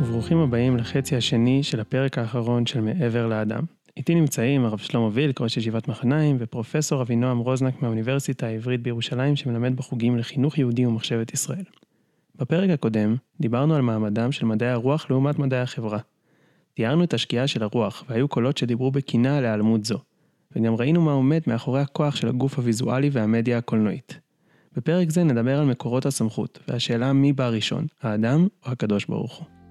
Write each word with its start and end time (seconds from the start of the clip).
וברוכים 0.00 0.38
הבאים 0.38 0.76
לחצי 0.76 1.16
השני 1.16 1.62
של 1.62 1.80
הפרק 1.80 2.18
האחרון 2.18 2.66
של 2.66 2.80
מעבר 2.80 3.26
לאדם. 3.26 3.64
איתי 3.96 4.14
נמצאים 4.14 4.64
הרב 4.64 4.78
שלמה 4.78 5.08
וילק, 5.12 5.40
ראש 5.40 5.56
ישיבת 5.56 5.88
מחניים, 5.88 6.36
ופרופסור 6.38 7.02
אבינועם 7.02 7.38
רוזנק 7.38 7.82
מהאוניברסיטה 7.82 8.46
העברית 8.46 8.82
בירושלים 8.82 9.36
שמלמד 9.36 9.76
בחוגים 9.76 10.18
לחינוך 10.18 10.58
יהודי 10.58 10.86
ומחשבת 10.86 11.34
ישראל. 11.34 11.64
בפרק 12.36 12.70
הקודם 12.70 13.16
דיברנו 13.40 13.74
על 13.74 13.82
מעמדם 13.82 14.32
של 14.32 14.46
מדעי 14.46 14.70
הרוח 14.70 15.06
לעומת 15.10 15.38
מדעי 15.38 15.60
החברה. 15.60 15.98
תיארנו 16.74 17.04
את 17.04 17.14
השקיעה 17.14 17.46
של 17.46 17.62
הרוח 17.62 18.04
והיו 18.08 18.28
קולות 18.28 18.58
שדיברו 18.58 18.90
בקינה 18.90 19.38
על 19.38 19.44
היעלמות 19.44 19.84
זו. 19.84 19.98
וגם 20.56 20.74
ראינו 20.74 21.00
מה 21.00 21.12
עומד 21.12 21.40
מאחורי 21.46 21.80
הכוח 21.80 22.16
של 22.16 22.28
הגוף 22.28 22.58
הוויזואלי 22.58 23.10
והמדיה 23.12 23.58
הקולנועית. 23.58 24.20
בפרק 24.76 25.10
זה 25.10 25.24
נדבר 25.24 25.58
על 25.58 25.66
מקורות 25.66 26.06
הסמכות, 26.06 26.58
והשאלה 26.68 27.12
מי 27.12 27.32
בא 27.32 27.48
ראשון, 27.48 27.86
האדם 28.02 28.46
או 28.66 28.72
הקדוש 28.72 29.06
ברוך 29.06 29.36
הוא. 29.36 29.63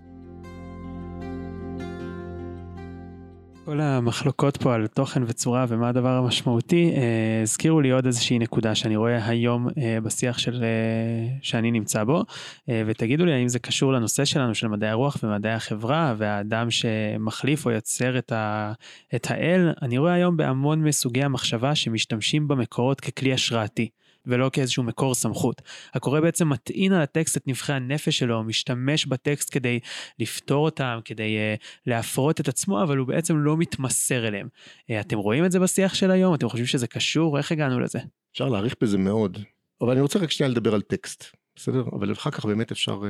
כל 3.66 3.82
המחלוקות 3.82 4.58
פה 4.58 4.76
על 4.76 4.88
תוכן 4.88 5.24
וצורה 5.28 5.66
ומה 5.68 5.90
הדבר 5.90 6.10
המשמעותי, 6.10 6.92
אה, 6.96 7.42
הזכירו 7.42 7.82
לי 7.82 7.92
עוד 7.92 8.06
איזושהי 8.06 8.40
נקודה 8.40 8.76
שאני 8.76 8.96
רואה 8.96 9.28
היום 9.28 9.68
אה, 9.78 9.98
בשיח 10.04 10.38
של, 10.38 10.64
אה, 10.64 11.38
שאני 11.42 11.72
נמצא 11.72 12.04
בו, 12.04 12.24
ותגידו 12.68 13.26
לי 13.26 13.34
האם 13.34 13.48
זה 13.48 13.60
קשור 13.60 13.94
לנושא 13.94 14.26
שלנו 14.26 14.56
של 14.56 14.68
מדעי 14.68 14.90
הרוח 14.90 15.18
ומדעי 15.24 15.54
החברה, 15.54 16.16
והאדם 16.18 16.72
שמחליף 16.72 17.66
או 17.66 17.72
יוצר 17.72 18.18
את, 18.18 18.32
ה, 18.32 18.74
את 19.16 19.32
האל, 19.32 19.74
אני 19.82 19.98
רואה 19.98 20.14
היום 20.14 20.38
בהמון 20.38 20.84
מסוגי 20.84 21.24
המחשבה 21.24 21.76
שמשתמשים 21.76 22.48
במקורות 22.48 23.02
ככלי 23.02 23.34
השראתי. 23.34 23.90
ולא 24.26 24.50
כאיזשהו 24.54 24.84
מקור 24.84 25.16
סמכות. 25.16 25.62
הקורא 25.94 26.20
בעצם 26.20 26.50
מטעין 26.50 26.94
על 26.94 27.02
הטקסט 27.02 27.38
את 27.38 27.48
נבחי 27.48 27.74
הנפש 27.74 28.18
שלו, 28.18 28.44
משתמש 28.44 29.06
בטקסט 29.06 29.54
כדי 29.54 29.80
לפתור 30.20 30.66
אותם, 30.66 31.00
כדי 31.06 31.38
uh, 31.38 31.64
להפרות 31.86 32.40
את 32.40 32.48
עצמו, 32.48 32.84
אבל 32.84 32.98
הוא 32.98 33.08
בעצם 33.08 33.38
לא 33.38 33.58
מתמסר 33.58 34.28
אליהם. 34.28 34.48
Uh, 34.82 34.94
אתם 35.00 35.18
רואים 35.18 35.46
את 35.46 35.52
זה 35.52 35.60
בשיח 35.60 35.94
של 35.94 36.12
היום? 36.12 36.36
אתם 36.36 36.50
חושבים 36.50 36.68
שזה 36.68 36.88
קשור? 36.88 37.38
איך 37.38 37.52
הגענו 37.52 37.80
לזה? 37.80 38.00
אפשר 38.32 38.50
להעריך 38.50 38.76
בזה 38.82 38.98
מאוד, 38.98 39.38
אבל 39.82 39.92
אני 39.92 40.02
רוצה 40.02 40.20
רק 40.20 40.32
שנייה 40.32 40.52
לדבר 40.52 40.74
על 40.74 40.82
טקסט, 40.82 41.24
בסדר? 41.56 41.84
אבל 41.94 42.12
אחר 42.12 42.32
כך 42.32 42.46
באמת 42.46 42.72
אפשר 42.72 43.02
uh, 43.02 43.06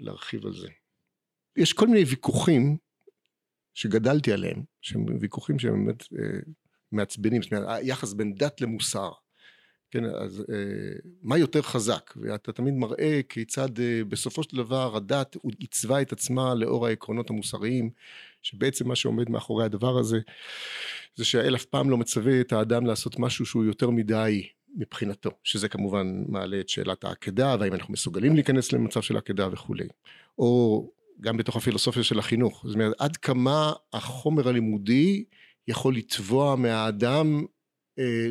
להרחיב 0.00 0.46
על 0.46 0.52
זה. 0.52 0.68
יש 1.56 1.72
כל 1.72 1.86
מיני 1.86 2.04
ויכוחים 2.04 2.76
שגדלתי 3.74 4.32
עליהם, 4.32 4.62
שהם 4.82 5.04
ויכוחים 5.20 5.58
שהם 5.58 5.86
באמת 5.86 6.02
uh, 6.02 6.50
מעצבנים, 6.92 7.42
זאת 7.42 7.52
אומרת, 7.52 7.68
היחס 7.68 8.12
בין 8.12 8.34
דת 8.34 8.60
למוסר. 8.60 9.10
כן, 9.90 10.04
אז 10.04 10.44
אה, 10.52 10.98
מה 11.22 11.38
יותר 11.38 11.62
חזק? 11.62 12.12
ואתה 12.16 12.52
תמיד 12.52 12.74
מראה 12.74 13.20
כיצד 13.28 13.80
אה, 13.80 14.04
בסופו 14.08 14.42
של 14.42 14.56
דבר 14.56 14.96
הדת 14.96 15.36
עיצבה 15.58 16.02
את 16.02 16.12
עצמה 16.12 16.54
לאור 16.54 16.86
העקרונות 16.86 17.30
המוסריים, 17.30 17.90
שבעצם 18.42 18.88
מה 18.88 18.96
שעומד 18.96 19.30
מאחורי 19.30 19.64
הדבר 19.64 19.98
הזה, 19.98 20.18
זה 21.16 21.24
שהאל 21.24 21.56
אף 21.56 21.64
פעם 21.64 21.90
לא 21.90 21.96
מצווה 21.96 22.40
את 22.40 22.52
האדם 22.52 22.86
לעשות 22.86 23.18
משהו 23.18 23.46
שהוא 23.46 23.64
יותר 23.64 23.90
מדי 23.90 24.48
מבחינתו, 24.76 25.30
שזה 25.44 25.68
כמובן 25.68 26.24
מעלה 26.28 26.60
את 26.60 26.68
שאלת 26.68 27.04
העקדה, 27.04 27.56
והאם 27.60 27.74
אנחנו 27.74 27.92
מסוגלים 27.92 28.34
להיכנס 28.34 28.72
למצב 28.72 29.02
של 29.02 29.16
עקדה 29.16 29.48
וכולי. 29.52 29.88
או 30.38 30.90
גם 31.20 31.36
בתוך 31.36 31.56
הפילוסופיה 31.56 32.02
של 32.02 32.18
החינוך, 32.18 32.62
זאת 32.66 32.74
אומרת 32.74 32.92
עד 32.98 33.16
כמה 33.16 33.72
החומר 33.92 34.48
הלימודי 34.48 35.24
יכול 35.68 35.96
לתבוע 35.96 36.56
מהאדם 36.56 37.44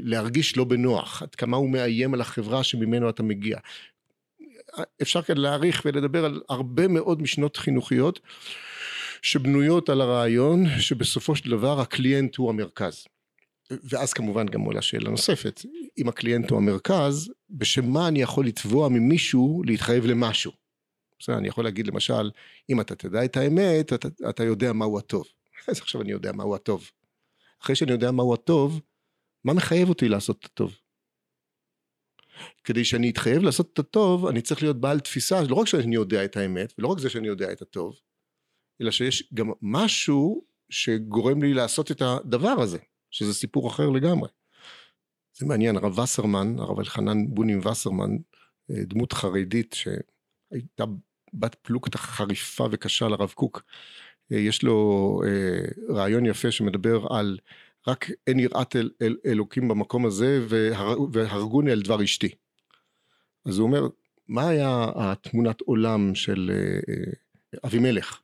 להרגיש 0.03 0.57
לא 0.57 0.63
בנוח, 0.63 1.23
עד 1.23 1.35
כמה 1.35 1.57
הוא 1.57 1.69
מאיים 1.69 2.13
על 2.13 2.21
החברה 2.21 2.63
שממנו 2.63 3.09
אתה 3.09 3.23
מגיע. 3.23 3.57
אפשר 5.01 5.21
כאן 5.21 5.37
להעריך 5.37 5.81
ולדבר 5.85 6.25
על 6.25 6.41
הרבה 6.49 6.87
מאוד 6.87 7.21
משנות 7.21 7.57
חינוכיות 7.57 8.19
שבנויות 9.21 9.89
על 9.89 10.01
הרעיון 10.01 10.65
שבסופו 10.79 11.35
של 11.35 11.51
דבר 11.51 11.81
הקליינט 11.81 12.35
הוא 12.35 12.49
המרכז. 12.49 13.05
ואז 13.83 14.13
כמובן 14.13 14.45
גם 14.45 14.61
עולה 14.61 14.81
שאלה 14.81 15.09
נוספת, 15.09 15.61
אם 15.97 16.09
הקליינט 16.09 16.49
הוא 16.49 16.57
המרכז, 16.57 17.31
בשם 17.49 17.85
מה 17.85 18.07
אני 18.07 18.21
יכול 18.21 18.45
לתבוע 18.45 18.89
ממישהו 18.89 19.63
להתחייב 19.65 20.05
למשהו? 20.05 20.51
בסדר, 21.19 21.37
אני 21.37 21.47
יכול 21.47 21.63
להגיד 21.63 21.87
למשל, 21.87 22.31
אם 22.69 22.81
אתה 22.81 22.95
תדע 22.95 23.25
את 23.25 23.37
האמת, 23.37 23.93
אתה, 23.93 24.07
אתה 24.29 24.43
יודע 24.43 24.73
מהו 24.73 24.97
הטוב. 24.97 25.25
אז 25.67 25.79
עכשיו 25.79 26.01
אני 26.01 26.11
יודע 26.11 26.31
מהו 26.31 26.55
הטוב. 26.55 26.91
אחרי 27.63 27.75
שאני 27.75 27.91
יודע 27.91 28.11
מהו 28.11 28.33
הטוב, 28.33 28.81
מה 29.43 29.53
מחייב 29.53 29.89
אותי 29.89 30.09
לעשות 30.09 30.39
את 30.39 30.45
הטוב? 30.45 30.75
כדי 32.63 32.85
שאני 32.85 33.09
אתחייב 33.09 33.43
לעשות 33.43 33.73
את 33.73 33.79
הטוב, 33.79 34.25
אני 34.25 34.41
צריך 34.41 34.61
להיות 34.63 34.81
בעל 34.81 34.99
תפיסה, 34.99 35.41
לא 35.49 35.55
רק 35.55 35.67
שאני 35.67 35.95
יודע 35.95 36.25
את 36.25 36.37
האמת, 36.37 36.73
ולא 36.77 36.87
רק 36.87 36.99
זה 36.99 37.09
שאני 37.09 37.27
יודע 37.27 37.51
את 37.51 37.61
הטוב, 37.61 37.99
אלא 38.81 38.91
שיש 38.91 39.29
גם 39.33 39.51
משהו 39.61 40.45
שגורם 40.69 41.43
לי 41.43 41.53
לעשות 41.53 41.91
את 41.91 42.01
הדבר 42.01 42.55
הזה, 42.59 42.77
שזה 43.11 43.33
סיפור 43.33 43.67
אחר 43.67 43.89
לגמרי. 43.89 44.29
זה 45.37 45.45
מעניין, 45.45 45.77
הרב 45.77 45.99
וסרמן, 45.99 46.59
הרב 46.59 46.79
אלחנן 46.79 47.27
בונים 47.27 47.59
וסרמן, 47.65 48.17
אה, 48.71 48.83
דמות 48.83 49.13
חרדית 49.13 49.75
שהייתה 49.75 50.83
בת 51.33 51.55
פלוגתא 51.55 51.97
חריפה 51.97 52.67
וקשה 52.71 53.07
לרב 53.07 53.31
קוק, 53.31 53.63
אה, 54.31 54.37
יש 54.37 54.63
לו 54.63 55.21
אה, 55.25 55.95
רעיון 55.95 56.25
יפה 56.25 56.51
שמדבר 56.51 57.07
על 57.09 57.37
רק 57.87 58.11
אין 58.27 58.39
יראת 58.39 58.75
אל, 58.75 58.89
אל, 59.01 59.17
אלוקים 59.25 59.67
במקום 59.67 60.05
הזה 60.05 60.45
והר, 60.49 60.97
והרגוני 61.11 61.71
על 61.71 61.81
דבר 61.81 62.03
אשתי. 62.03 62.29
אז 63.45 63.57
הוא 63.57 63.67
אומר, 63.67 63.87
מה 64.27 64.49
היה 64.49 64.85
התמונת 64.95 65.61
עולם 65.61 66.15
של 66.15 66.51
אה, 66.53 66.93
אה, 66.93 67.11
אבימלך? 67.65 68.21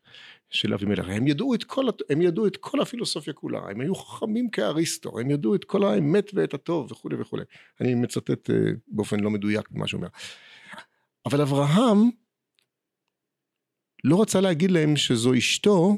של 0.49 0.73
אבימלך, 0.73 1.05
הם 1.09 1.27
ידעו 1.27 1.55
את 1.55 1.63
כל, 1.63 1.85
הם 2.09 2.21
ידעו 2.21 2.47
את 2.47 2.57
כל 2.57 2.81
הפילוסופיה 2.81 3.33
כולה, 3.33 3.59
הם 3.69 3.81
היו 3.81 3.95
חכמים 3.95 4.49
כאריסטו, 4.49 5.19
הם 5.19 5.31
ידעו 5.31 5.55
את 5.55 5.63
כל 5.63 5.83
האמת 5.83 6.31
ואת 6.33 6.53
הטוב 6.53 6.91
וכולי 6.91 7.15
וכולי. 7.21 7.43
אני 7.81 7.95
מצטט 7.95 8.49
אה, 8.49 8.55
באופן 8.87 9.19
לא 9.19 9.29
מדויק 9.29 9.71
מה 9.71 9.87
שאומר. 9.87 10.07
אבל 11.25 11.41
אברהם 11.41 12.09
לא 14.03 14.21
רצה 14.21 14.41
להגיד 14.41 14.71
להם 14.71 14.95
שזו 14.95 15.33
אשתו, 15.37 15.97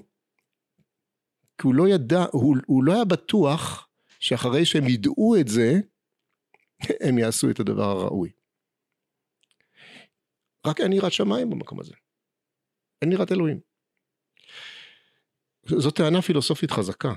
כי 1.58 1.68
הוא 1.68 1.76
לא 1.76 1.88
ידע, 1.88 2.26
הוא, 2.32 2.56
הוא 2.66 2.84
לא 2.84 2.94
היה 2.94 3.06
בטוח 3.06 3.90
שאחרי 4.20 4.66
שהם 4.66 4.88
ידעו 4.88 5.36
את 5.42 5.48
זה, 5.48 5.72
הם 7.08 7.18
יעשו 7.18 7.50
את 7.50 7.60
הדבר 7.60 7.84
הראוי. 7.84 8.32
רק 10.68 10.82
אין 10.82 10.94
יראת 10.94 11.12
שמיים 11.12 11.50
במקום 11.50 11.80
הזה. 11.80 11.94
אין 13.02 13.12
יראת 13.12 13.32
אלוהים. 13.32 13.60
זו 15.66 15.92
טענה 15.92 16.22
פילוסופית 16.22 16.72
חזקה 16.72 17.14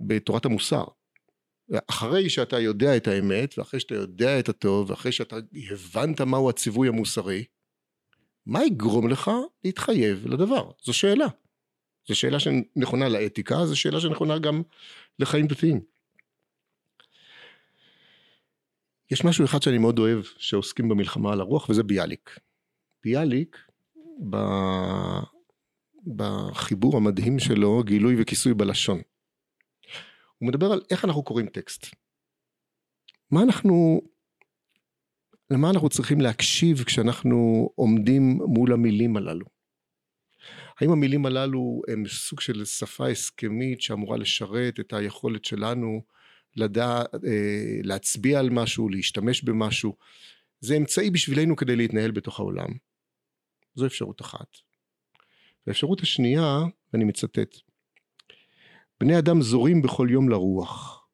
בתורת 0.00 0.44
המוסר. 0.44 0.84
אחרי 1.90 2.30
שאתה 2.30 2.60
יודע 2.60 2.96
את 2.96 3.06
האמת, 3.06 3.58
ואחרי 3.58 3.80
שאתה 3.80 3.94
יודע 3.94 4.38
את 4.38 4.48
הטוב, 4.48 4.90
ואחרי 4.90 5.12
שאתה 5.12 5.36
הבנת 5.72 6.20
מהו 6.20 6.50
הציווי 6.50 6.88
המוסרי, 6.88 7.44
מה 8.46 8.64
יגרום 8.64 9.08
לך 9.08 9.30
להתחייב 9.64 10.26
לדבר? 10.26 10.70
זו 10.82 10.92
שאלה. 10.92 11.26
זו 12.08 12.14
שאלה 12.14 12.40
שנכונה 12.40 13.08
לאתיקה, 13.08 13.66
זו 13.66 13.76
שאלה 13.76 14.00
שנכונה 14.00 14.38
גם 14.38 14.62
לחיים 15.18 15.46
דתיים. 15.46 15.80
יש 19.10 19.24
משהו 19.24 19.44
אחד 19.44 19.62
שאני 19.62 19.78
מאוד 19.78 19.98
אוהב 19.98 20.24
שעוסקים 20.38 20.88
במלחמה 20.88 21.32
על 21.32 21.40
הרוח 21.40 21.68
וזה 21.68 21.82
ביאליק. 21.82 22.38
ביאליק 23.04 23.58
ב... 24.30 24.36
בחיבור 26.16 26.96
המדהים 26.96 27.38
שלו 27.38 27.82
גילוי 27.84 28.22
וכיסוי 28.22 28.54
בלשון. 28.54 29.00
הוא 30.38 30.48
מדבר 30.48 30.72
על 30.72 30.82
איך 30.90 31.04
אנחנו 31.04 31.22
קוראים 31.22 31.46
טקסט. 31.46 31.86
מה 33.30 33.42
אנחנו, 33.42 34.00
למה 35.50 35.70
אנחנו 35.70 35.88
צריכים 35.88 36.20
להקשיב 36.20 36.84
כשאנחנו 36.84 37.70
עומדים 37.74 38.22
מול 38.46 38.72
המילים 38.72 39.16
הללו. 39.16 39.55
האם 40.80 40.90
המילים 40.90 41.26
הללו 41.26 41.82
הם 41.88 42.04
סוג 42.08 42.40
של 42.40 42.64
שפה 42.64 43.08
הסכמית 43.08 43.82
שאמורה 43.82 44.16
לשרת 44.16 44.80
את 44.80 44.92
היכולת 44.92 45.44
שלנו 45.44 46.02
לדע, 46.56 47.02
אה, 47.26 47.80
להצביע 47.82 48.40
על 48.40 48.50
משהו, 48.50 48.88
להשתמש 48.88 49.42
במשהו? 49.42 49.96
זה 50.60 50.76
אמצעי 50.76 51.10
בשבילנו 51.10 51.56
כדי 51.56 51.76
להתנהל 51.76 52.10
בתוך 52.10 52.40
העולם. 52.40 52.68
זו 53.74 53.86
אפשרות 53.86 54.20
אחת. 54.20 54.56
והאפשרות 55.66 56.00
השנייה, 56.00 56.58
ואני 56.92 57.04
מצטט, 57.04 57.56
בני 59.00 59.18
אדם 59.18 59.42
זורים 59.42 59.82
בכל 59.82 60.08
יום 60.10 60.28
לרוח, 60.28 61.06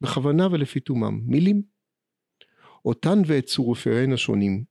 בכוונה 0.00 0.46
ולפי 0.46 0.80
תומם, 0.80 1.20
מילים. 1.26 1.62
אותן 2.84 3.22
ואת 3.26 3.44
צורופיהן 3.44 4.12
השונים, 4.12 4.64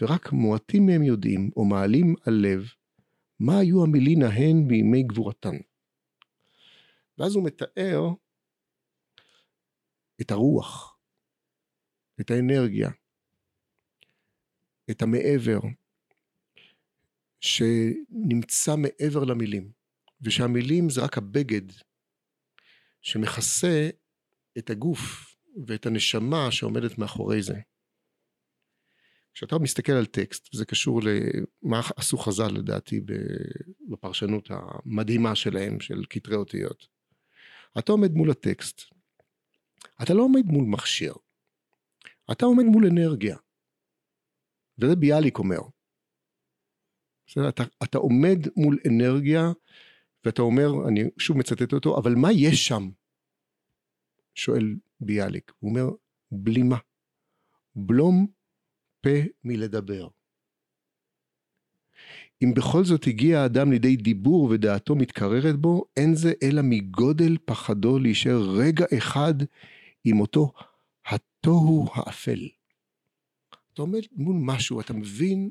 ורק 0.00 0.32
מועטים 0.32 0.86
מהם 0.86 1.02
יודעים 1.02 1.50
או 1.56 1.64
מעלים 1.64 2.14
על 2.26 2.34
לב 2.34 2.72
מה 3.42 3.58
היו 3.58 3.84
המילין 3.84 4.22
ההן 4.22 4.68
בימי 4.68 5.02
גבורתן. 5.02 5.56
ואז 7.18 7.34
הוא 7.34 7.44
מתאר 7.44 8.00
את 10.20 10.30
הרוח, 10.30 10.98
את 12.20 12.30
האנרגיה, 12.30 12.90
את 14.90 15.02
המעבר, 15.02 15.60
שנמצא 17.40 18.76
מעבר 18.76 19.24
למילים, 19.24 19.72
ושהמילים 20.20 20.90
זה 20.90 21.04
רק 21.04 21.18
הבגד 21.18 21.72
שמכסה 23.00 23.90
את 24.58 24.70
הגוף 24.70 25.34
ואת 25.66 25.86
הנשמה 25.86 26.52
שעומדת 26.52 26.98
מאחורי 26.98 27.42
זה. 27.42 27.60
כשאתה 29.34 29.58
מסתכל 29.58 29.92
על 29.92 30.06
טקסט, 30.06 30.54
וזה 30.54 30.64
קשור 30.64 31.00
למה 31.02 31.80
עשו 31.96 32.18
חז"ל 32.18 32.48
לדעתי 32.48 33.00
בפרשנות 33.88 34.48
המדהימה 34.50 35.34
שלהם, 35.34 35.80
של 35.80 36.02
כתרי 36.10 36.34
אותיות. 36.34 36.86
אתה 37.78 37.92
עומד 37.92 38.12
מול 38.12 38.30
הטקסט, 38.30 38.80
אתה 40.02 40.14
לא 40.14 40.22
עומד 40.22 40.44
מול 40.44 40.64
מכשיר, 40.64 41.14
אתה 42.32 42.44
עומד 42.44 42.64
מול 42.64 42.86
אנרגיה. 42.86 43.36
וזה 44.78 44.96
ביאליק 44.96 45.38
אומר. 45.38 45.60
בסדר? 47.26 47.48
אתה, 47.48 47.62
אתה 47.82 47.98
עומד 47.98 48.38
מול 48.56 48.78
אנרגיה 48.88 49.42
ואתה 50.24 50.42
אומר, 50.42 50.88
אני 50.88 51.00
שוב 51.18 51.38
מצטט 51.38 51.72
אותו, 51.72 51.98
אבל 51.98 52.14
מה 52.14 52.28
יש 52.32 52.68
שם? 52.68 52.90
שואל 54.34 54.76
ביאליק. 55.00 55.52
הוא 55.58 55.70
אומר, 55.70 55.90
בלימה. 56.30 56.78
בלום 57.76 58.26
פה 59.02 59.10
מלדבר. 59.44 60.08
אם 62.44 62.54
בכל 62.54 62.84
זאת 62.84 63.06
הגיע 63.06 63.40
האדם 63.40 63.72
לידי 63.72 63.96
דיבור 63.96 64.48
ודעתו 64.50 64.94
מתקררת 64.94 65.56
בו, 65.56 65.84
אין 65.96 66.14
זה 66.14 66.32
אלא 66.42 66.62
מגודל 66.64 67.36
פחדו 67.44 67.98
להישאר 67.98 68.40
רגע 68.58 68.84
אחד 68.98 69.34
עם 70.04 70.20
אותו 70.20 70.52
התוהו 71.06 71.86
האפל. 71.94 72.48
אתה 73.72 73.82
עומד 73.82 74.00
מול 74.12 74.36
משהו, 74.40 74.80
אתה 74.80 74.92
מבין 74.92 75.50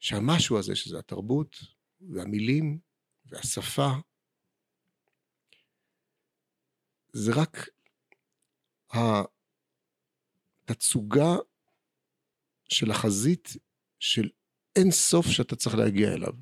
שהמשהו 0.00 0.58
הזה, 0.58 0.76
שזה 0.76 0.98
התרבות 0.98 1.56
והמילים 2.00 2.78
והשפה, 3.26 3.90
זה 7.12 7.32
רק 7.36 7.68
התצוגה 10.68 11.36
של 12.68 12.90
החזית 12.90 13.48
של 13.98 14.28
אין 14.76 14.90
סוף 14.90 15.26
שאתה 15.26 15.56
צריך 15.56 15.74
להגיע 15.74 16.12
אליו. 16.12 16.32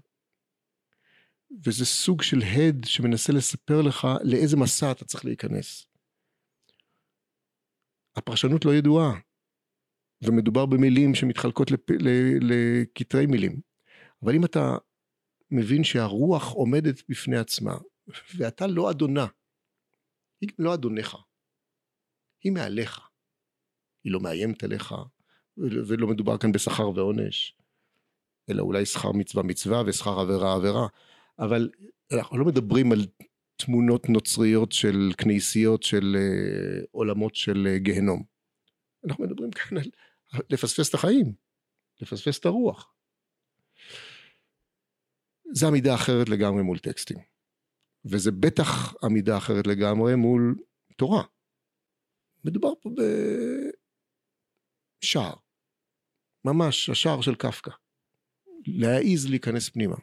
וזה 1.66 1.86
סוג 1.86 2.22
של 2.22 2.42
הד 2.42 2.84
שמנסה 2.84 3.32
לספר 3.32 3.82
לך 3.82 4.08
לאיזה 4.24 4.56
מסע 4.56 4.92
אתה 4.92 5.04
צריך 5.04 5.24
להיכנס. 5.24 5.86
הפרשנות 8.16 8.64
לא 8.64 8.74
ידועה, 8.74 9.20
ומדובר 10.24 10.66
במילים 10.66 11.14
שמתחלקות. 11.14 11.68
לכתרי 12.40 13.26
מילים. 13.26 13.60
אבל 14.22 14.34
אם 14.34 14.44
אתה 14.44 14.76
מבין 15.50 15.84
שהרוח 15.84 16.52
עומדת 16.52 17.02
בפני 17.08 17.36
עצמה, 17.38 17.74
ואתה 18.36 18.66
לא 18.66 18.90
אדונה, 18.90 19.26
היא 20.40 20.50
לא 20.58 20.74
אדונך, 20.74 21.16
היא 22.44 22.52
מעליך. 22.52 23.00
היא 24.04 24.12
לא 24.12 24.20
מאיימת 24.20 24.64
עליך, 24.64 24.94
ולא 25.86 26.06
מדובר 26.06 26.38
כאן 26.38 26.52
בשכר 26.52 26.88
ועונש, 26.88 27.56
אלא 28.50 28.62
אולי 28.62 28.86
שכר 28.86 29.12
מצווה 29.12 29.42
מצווה 29.42 29.82
ושכר 29.86 30.20
עבירה 30.20 30.54
עבירה, 30.54 30.86
אבל 31.38 31.70
אנחנו 32.12 32.38
לא 32.38 32.44
מדברים 32.44 32.92
על 32.92 33.06
תמונות 33.56 34.08
נוצריות 34.08 34.72
של 34.72 35.12
כנסיות 35.18 35.82
של 35.82 36.16
uh, 36.16 36.86
עולמות 36.90 37.34
של 37.34 37.66
uh, 37.66 37.78
גיהנום. 37.78 38.22
אנחנו 39.04 39.24
מדברים 39.24 39.50
כאן 39.50 39.78
על 39.78 39.90
לפספס 40.50 40.88
את 40.88 40.94
החיים, 40.94 41.32
לפספס 42.00 42.38
את 42.38 42.46
הרוח. 42.46 42.94
זה 45.52 45.66
עמידה 45.66 45.94
אחרת 45.94 46.28
לגמרי 46.28 46.62
מול 46.62 46.78
טקסטים. 46.78 47.18
וזה 48.04 48.30
בטח 48.30 48.94
עמידה 49.04 49.36
אחרת 49.36 49.66
לגמרי 49.66 50.14
מול 50.14 50.54
תורה. 50.96 51.22
מדובר 52.44 52.72
פה 52.80 52.90
בשער. 55.02 55.34
ממש 56.44 56.90
השער 56.90 57.20
של 57.20 57.34
קפקא. 57.34 57.70
להעיז 58.66 59.30
להיכנס 59.30 59.68
פנימה. 59.68 59.96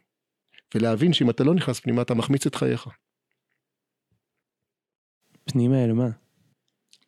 ולהבין 0.76 1.14
שאם 1.14 1.30
אתה 1.30 1.44
לא 1.44 1.56
נכנס 1.56 1.80
פנימה 1.80 2.02
אתה 2.02 2.14
מחמיץ 2.14 2.46
את 2.46 2.56
חייך. 2.56 2.88
פנימה 5.44 5.84
אל 5.84 5.94
מה? 5.94 6.10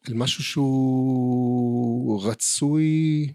אל 0.10 0.14
משהו 0.14 0.44
שהוא 0.44 2.24
רצוי 2.30 3.34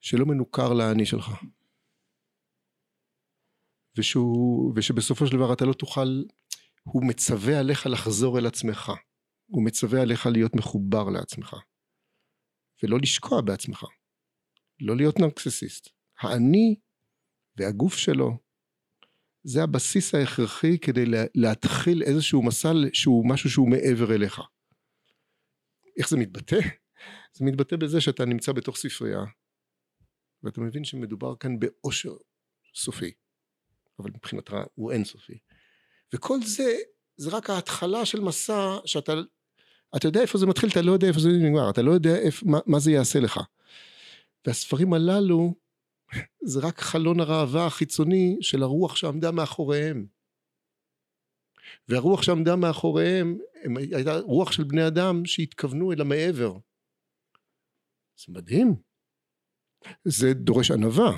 שלא 0.00 0.26
מנוכר 0.26 0.72
לאני 0.72 1.06
שלך. 1.06 1.30
ושהוא, 3.98 4.72
ושבסופו 4.76 5.26
של 5.26 5.36
דבר 5.36 5.52
אתה 5.52 5.64
לא 5.64 5.72
תוכל, 5.72 6.22
הוא 6.82 7.06
מצווה 7.06 7.60
עליך 7.60 7.86
לחזור 7.86 8.38
אל 8.38 8.46
עצמך. 8.46 8.92
הוא 9.46 9.64
מצווה 9.64 10.02
עליך 10.02 10.26
להיות 10.26 10.54
מחובר 10.56 11.08
לעצמך. 11.08 11.56
ולא 12.82 12.98
לשקוע 13.02 13.40
בעצמך. 13.40 13.84
לא 14.80 14.96
להיות 14.96 15.18
נרקסיסיסט. 15.18 15.88
האני 16.20 16.76
והגוף 17.56 17.96
שלו 17.96 18.38
זה 19.44 19.62
הבסיס 19.62 20.14
ההכרחי 20.14 20.78
כדי 20.78 21.04
להתחיל 21.34 22.02
איזשהו 22.02 22.42
מסע 22.42 22.72
שהוא 22.92 23.28
משהו 23.28 23.50
שהוא 23.50 23.70
מעבר 23.70 24.14
אליך. 24.14 24.40
איך 25.98 26.08
זה 26.08 26.16
מתבטא? 26.16 26.56
זה 27.36 27.44
מתבטא 27.44 27.76
בזה 27.76 28.00
שאתה 28.00 28.24
נמצא 28.24 28.52
בתוך 28.52 28.76
ספרייה 28.76 29.20
ואתה 30.42 30.60
מבין 30.60 30.84
שמדובר 30.84 31.36
כאן 31.36 31.58
באושר 31.58 32.16
סופי 32.74 33.12
אבל 33.98 34.10
מבחינתך 34.10 34.56
הוא 34.74 34.92
אינסופי 34.92 35.38
וכל 36.14 36.38
זה 36.42 36.76
זה 37.16 37.30
רק 37.36 37.50
ההתחלה 37.50 38.06
של 38.06 38.20
מסע 38.20 38.76
שאתה 38.84 39.12
אתה 39.96 40.08
יודע 40.08 40.20
איפה 40.20 40.38
זה 40.38 40.46
מתחיל 40.46 40.68
אתה 40.70 40.82
לא 40.82 40.92
יודע 40.92 41.08
איפה 41.08 41.20
זה 41.20 41.28
נגמר 41.28 41.70
אתה 41.70 41.82
לא 41.82 41.90
יודע 41.90 42.16
איפה, 42.16 42.46
מה, 42.46 42.58
מה 42.66 42.78
זה 42.78 42.90
יעשה 42.90 43.20
לך 43.20 43.40
והספרים 44.46 44.92
הללו 44.92 45.54
זה 46.42 46.60
רק 46.60 46.80
חלון 46.80 47.20
הראווה 47.20 47.66
החיצוני 47.66 48.36
של 48.40 48.62
הרוח 48.62 48.96
שעמדה 48.96 49.30
מאחוריהם. 49.30 50.06
והרוח 51.88 52.22
שעמדה 52.22 52.56
מאחוריהם 52.56 53.38
הייתה 53.76 54.18
רוח 54.18 54.52
של 54.52 54.64
בני 54.64 54.86
אדם 54.86 55.24
שהתכוונו 55.24 55.92
אל 55.92 56.00
המעבר. 56.00 56.52
זה 58.16 58.32
מדהים. 58.32 58.74
זה 60.04 60.34
דורש 60.34 60.70
ענווה. 60.70 61.10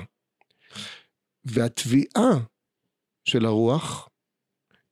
והתביעה 1.45 2.45
של 3.25 3.45
הרוח 3.45 4.09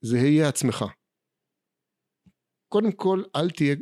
זה 0.00 0.16
היה 0.20 0.48
עצמך. 0.48 0.84
קודם 2.68 2.92
כל 2.92 3.22
אל 3.36 3.50
תהיה 3.50 3.76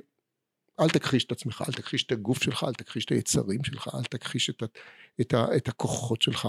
אל 0.80 0.88
תכחיש 0.88 1.24
את 1.24 1.32
עצמך, 1.32 1.62
אל 1.68 1.72
תכחיש 1.72 2.04
את 2.04 2.12
הגוף 2.12 2.42
שלך, 2.42 2.64
אל 2.64 2.74
תכחיש 2.74 3.04
את 3.04 3.10
היצרים 3.10 3.64
שלך, 3.64 3.88
אל 3.94 4.04
תכחיש 4.04 4.50
את, 4.50 4.62
את, 5.20 5.34
את 5.56 5.68
הכוחות 5.68 6.22
שלך. 6.22 6.48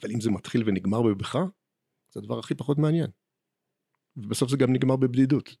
אבל 0.00 0.10
אם 0.10 0.20
זה 0.20 0.30
מתחיל 0.30 0.62
ונגמר 0.66 1.02
בבך, 1.02 1.36
זה 2.10 2.20
הדבר 2.20 2.38
הכי 2.38 2.54
פחות 2.54 2.78
מעניין. 2.78 3.10
ובסוף 4.16 4.50
זה 4.50 4.56
גם 4.56 4.72
נגמר 4.72 4.96
בבדידות. 4.96 5.56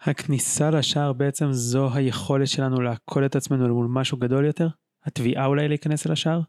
הכניסה 0.00 0.70
לשער 0.70 1.12
בעצם 1.12 1.46
זו 1.50 1.94
היכולת 1.94 2.48
שלנו 2.48 2.80
לעקוד 2.80 3.22
את 3.22 3.36
עצמנו 3.36 3.74
מול 3.74 3.86
משהו 3.90 4.18
גדול 4.18 4.44
יותר? 4.44 4.68
התביעה 5.02 5.46
אולי 5.46 5.68
להיכנס 5.68 6.06
אל 6.06 6.12
השער? 6.12 6.40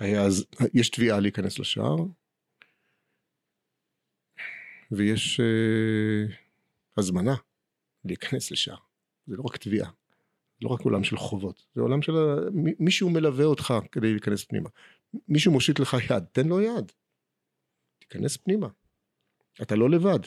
אז 0.00 0.46
יש 0.74 0.90
תביעה 0.90 1.20
להיכנס 1.20 1.58
לשער, 1.58 1.96
ויש 4.96 5.40
uh, 5.40 6.32
הזמנה 6.96 7.34
להיכנס 8.04 8.50
לשם. 8.50 8.74
זה 9.26 9.36
לא 9.36 9.42
רק 9.42 9.56
תביעה, 9.56 9.90
לא 10.62 10.68
רק 10.68 10.80
עולם 10.80 11.04
של 11.04 11.16
חובות, 11.16 11.66
זה 11.74 11.80
עולם 11.80 12.02
של 12.02 12.12
מישהו 12.78 13.10
מלווה 13.10 13.44
אותך 13.44 13.74
כדי 13.92 14.12
להיכנס 14.12 14.44
פנימה. 14.44 14.68
מישהו 15.28 15.52
מושיט 15.52 15.78
לך 15.78 15.96
יד, 16.10 16.24
תן 16.32 16.48
לו 16.48 16.60
יד. 16.60 16.92
תיכנס 17.98 18.36
פנימה. 18.36 18.68
אתה 19.62 19.76
לא 19.76 19.90
לבד. 19.90 20.18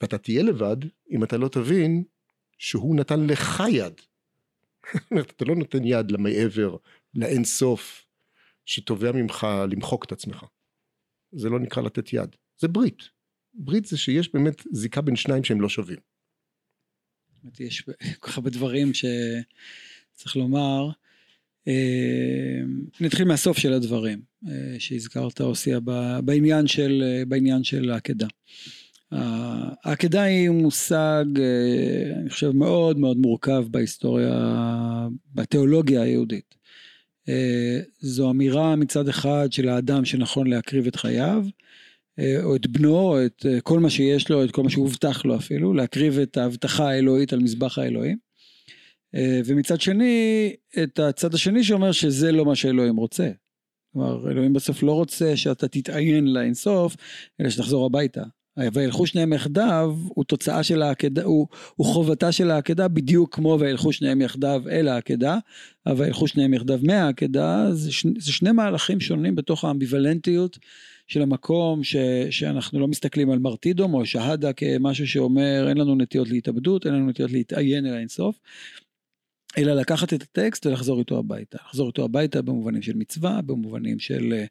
ואתה 0.00 0.18
תהיה 0.18 0.42
לבד 0.42 0.76
אם 1.10 1.24
אתה 1.24 1.36
לא 1.36 1.48
תבין 1.48 2.04
שהוא 2.58 2.96
נתן 2.96 3.26
לך 3.26 3.62
יד. 3.72 4.00
אתה 5.20 5.44
לא 5.44 5.54
נותן 5.54 5.84
יד 5.84 6.10
למעבר, 6.10 6.76
לאין 7.14 7.44
סוף, 7.44 8.06
שתובע 8.64 9.12
ממך 9.12 9.46
למחוק 9.70 10.04
את 10.04 10.12
עצמך. 10.12 10.44
זה 11.32 11.48
לא 11.48 11.60
נקרא 11.60 11.82
לתת 11.82 12.12
יד, 12.12 12.36
זה 12.58 12.68
ברית. 12.68 13.17
ברית 13.58 13.84
זה 13.84 13.98
שיש 13.98 14.34
באמת 14.34 14.62
זיקה 14.72 15.00
בין 15.00 15.16
שניים 15.16 15.44
שהם 15.44 15.60
לא 15.60 15.68
שווים. 15.68 15.98
יש 17.60 17.80
כל 18.20 18.30
כך 18.30 18.38
הרבה 18.38 18.50
דברים 18.50 18.92
שצריך 18.94 20.36
לומר. 20.36 20.90
אה, 21.68 22.60
נתחיל 23.00 23.24
מהסוף 23.24 23.58
של 23.58 23.72
הדברים 23.72 24.20
אה, 24.48 24.76
שהזכרת 24.78 25.40
עושיה 25.40 25.80
בעניין 26.24 26.66
של, 26.66 27.22
בעניין 27.28 27.64
של 27.64 27.90
העקדה. 27.90 28.26
העקדה 29.84 30.22
היא 30.22 30.50
מושג, 30.50 31.24
אה, 31.38 32.20
אני 32.20 32.30
חושב, 32.30 32.50
מאוד 32.50 32.98
מאוד 32.98 33.16
מורכב 33.16 33.64
בהיסטוריה, 33.70 35.08
בתיאולוגיה 35.34 36.02
היהודית. 36.02 36.54
אה, 37.28 37.80
זו 38.00 38.30
אמירה 38.30 38.76
מצד 38.76 39.08
אחד 39.08 39.52
של 39.52 39.68
האדם 39.68 40.04
שנכון 40.04 40.46
להקריב 40.46 40.86
את 40.86 40.96
חייו, 40.96 41.44
אה, 41.44 41.50
או 42.42 42.56
את 42.56 42.66
בנו, 42.66 42.98
או 42.98 43.26
את 43.26 43.46
כל 43.62 43.80
מה 43.80 43.90
שיש 43.90 44.30
לו, 44.30 44.44
את 44.44 44.50
כל 44.50 44.62
מה 44.62 44.70
שהובטח 44.70 45.24
לו 45.24 45.36
אפילו, 45.36 45.74
להקריב 45.74 46.18
את 46.18 46.36
ההבטחה 46.36 46.90
האלוהית 46.90 47.32
על 47.32 47.40
מזבח 47.40 47.78
האלוהים. 47.78 48.16
ומצד 49.44 49.80
שני, 49.80 50.52
את 50.82 50.98
הצד 50.98 51.34
השני 51.34 51.64
שאומר 51.64 51.92
שזה 51.92 52.32
לא 52.32 52.44
מה 52.44 52.54
שאלוהים 52.54 52.96
רוצה. 52.96 53.30
כלומר, 53.92 54.30
אלוהים 54.30 54.52
בסוף 54.52 54.82
לא 54.82 54.92
רוצה 54.92 55.36
שאתה 55.36 55.68
תתעיין 55.68 56.32
לאינסוף, 56.32 56.96
אלא 57.40 57.50
שתחזור 57.50 57.86
הביתה. 57.86 58.22
וילכו 58.72 59.06
שניהם 59.06 59.32
יחדיו 59.32 59.96
הוא 60.08 60.24
תוצאה 60.24 60.62
של 60.62 60.82
העקדה, 60.82 61.24
הוא, 61.24 61.46
הוא 61.76 61.86
חובתה 61.86 62.32
של 62.32 62.50
העקדה 62.50 62.88
בדיוק 62.88 63.34
כמו 63.34 63.56
וילכו 63.60 63.92
שניהם 63.92 64.20
יחדיו 64.20 64.62
אל 64.70 64.88
העקדה, 64.88 65.38
אבל 65.86 66.04
וילכו 66.04 66.28
שניהם 66.28 66.54
יחדיו 66.54 66.78
מהעקדה, 66.82 67.68
זה, 67.72 67.92
ש, 67.92 68.06
זה 68.18 68.32
שני 68.32 68.52
מהלכים 68.52 69.00
שונים 69.00 69.34
בתוך 69.34 69.64
האמביוולנטיות 69.64 70.58
של 71.08 71.22
המקום 71.22 71.84
ש, 71.84 71.96
שאנחנו 72.30 72.80
לא 72.80 72.88
מסתכלים 72.88 73.30
על 73.30 73.38
מרטידום 73.38 73.94
או 73.94 74.06
שהדה 74.06 74.52
כמשהו 74.52 75.08
שאומר 75.08 75.68
אין 75.68 75.76
לנו 75.76 75.94
נטיות 75.94 76.28
להתאבדות, 76.28 76.86
אין 76.86 76.94
לנו 76.94 77.06
נטיות 77.06 77.30
להתעיין 77.30 77.86
אל 77.86 77.94
האינסוף, 77.94 78.40
אלא 79.56 79.74
לקחת 79.74 80.14
את 80.14 80.22
הטקסט 80.22 80.66
ולחזור 80.66 80.98
איתו 80.98 81.18
הביתה. 81.18 81.58
לחזור 81.66 81.86
איתו 81.88 82.04
הביתה 82.04 82.42
במובנים 82.42 82.82
של 82.82 82.96
מצווה, 82.96 83.40
במובנים 83.42 83.98
של 83.98 84.32
אה, 84.32 84.44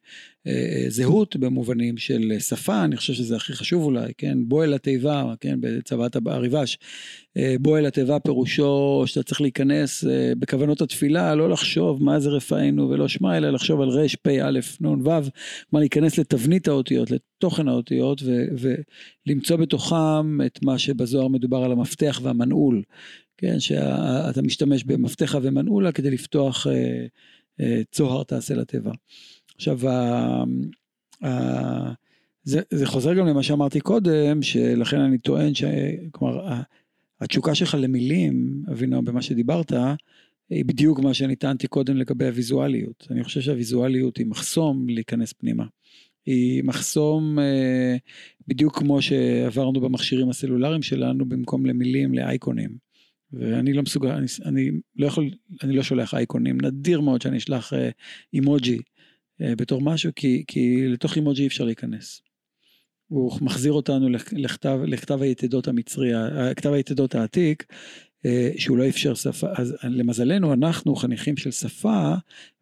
אה, 0.46 0.84
זהות, 0.88 1.36
במובנים 1.36 1.96
של 1.96 2.32
שפה, 2.38 2.84
אני 2.84 2.96
חושב 2.96 3.12
שזה 3.12 3.36
הכי 3.36 3.52
חשוב 3.52 3.82
אולי, 3.82 4.12
כן? 4.18 4.38
בוא 4.40 4.64
אל 4.64 4.74
התיבה, 4.74 5.34
כן? 5.40 5.58
בצוואת 5.60 6.16
הריבש. 6.26 6.78
אה, 7.36 7.56
בוא 7.60 7.78
התיבה 7.78 8.18
פירושו 8.18 9.02
שאתה 9.06 9.22
צריך 9.22 9.40
להיכנס 9.40 10.04
אה, 10.04 10.32
בכוונות 10.38 10.80
התפילה, 10.80 11.34
לא 11.34 11.50
לחשוב 11.50 12.02
מה 12.04 12.20
זה 12.20 12.30
רפאנו 12.30 12.90
ולא 12.90 13.08
שמע, 13.08 13.36
אלא 13.36 13.50
לחשוב 13.50 13.80
על 13.80 13.88
ר' 13.88 14.06
פ' 14.22 14.28
א' 14.28 14.60
נ' 14.80 14.86
ו', 14.86 15.02
כלומר 15.04 15.80
להיכנס 15.80 16.18
לתבנית 16.18 16.68
האותיות, 16.68 17.10
לתוכן 17.10 17.68
האותיות, 17.68 18.22
ו- 18.24 18.46
ולמצוא 19.26 19.56
בתוכם 19.56 20.40
את 20.46 20.58
מה 20.62 20.78
שבזוהר 20.78 21.28
מדובר 21.28 21.64
על 21.64 21.72
המפתח 21.72 22.20
והמנעול. 22.22 22.82
כן, 23.38 23.60
שאתה 23.60 24.42
משתמש 24.42 24.84
במפתחה 24.84 25.38
ומנעולה 25.42 25.92
כדי 25.92 26.10
לפתוח 26.10 26.66
אה, 26.66 27.06
אה, 27.60 27.82
צוהר 27.92 28.22
תעשה 28.22 28.54
לטבע. 28.54 28.92
עכשיו, 29.54 29.78
זה, 32.44 32.60
זה 32.70 32.86
חוזר 32.86 33.14
גם 33.14 33.26
למה 33.26 33.42
שאמרתי 33.42 33.80
קודם, 33.80 34.42
שלכן 34.42 35.00
אני 35.00 35.18
טוען 35.18 35.54
ש... 35.54 35.64
כלומר, 36.10 36.60
התשוקה 37.20 37.54
שלך 37.54 37.76
למילים, 37.80 38.62
אבינועם, 38.72 39.04
במה 39.04 39.22
שדיברת, 39.22 39.72
היא 40.50 40.64
בדיוק 40.64 41.00
מה 41.00 41.14
שאני 41.14 41.36
טענתי 41.36 41.66
קודם 41.66 41.96
לגבי 41.96 42.26
הוויזואליות. 42.26 43.06
אני 43.10 43.24
חושב 43.24 43.40
שהוויזואליות 43.40 44.16
היא 44.16 44.26
מחסום 44.26 44.88
להיכנס 44.88 45.32
פנימה. 45.32 45.64
היא 46.26 46.64
מחסום 46.64 47.38
אה, 47.38 47.96
בדיוק 48.48 48.78
כמו 48.78 49.02
שעברנו 49.02 49.80
במכשירים 49.80 50.28
הסלולריים 50.28 50.82
שלנו, 50.82 51.28
במקום 51.28 51.66
למילים, 51.66 52.14
לאייקונים. 52.14 52.87
ואני 53.32 53.72
לא 53.72 53.82
מסוגל, 53.82 54.08
אני, 54.08 54.26
אני 54.44 54.70
לא 54.96 55.06
יכול, 55.06 55.30
אני 55.62 55.76
לא 55.76 55.82
שולח 55.82 56.14
אייקונים, 56.14 56.58
נדיר 56.60 57.00
מאוד 57.00 57.22
שאני 57.22 57.36
אשלח 57.36 57.72
אה, 57.72 57.90
אימוג'י 58.34 58.78
אה, 59.42 59.56
בתור 59.56 59.80
משהו, 59.80 60.12
כי, 60.16 60.44
כי 60.46 60.86
לתוך 60.86 61.16
אימוג'י 61.16 61.42
אי 61.42 61.46
אפשר 61.46 61.64
להיכנס. 61.64 62.22
הוא 63.08 63.38
מחזיר 63.40 63.72
אותנו 63.72 64.08
לכתב, 64.32 64.78
לכתב 64.86 65.22
היתדות 65.22 65.68
המצרי, 65.68 66.12
כתב 66.56 66.72
היתדות 66.72 67.14
העתיק, 67.14 67.64
אה, 68.26 68.50
שהוא 68.56 68.76
לא 68.78 68.88
אפשר 68.88 69.14
שפה, 69.14 69.46
אז 69.56 69.76
למזלנו 69.82 70.52
אנחנו 70.52 70.96
חניכים 70.96 71.36
של 71.36 71.50
שפה, 71.50 72.14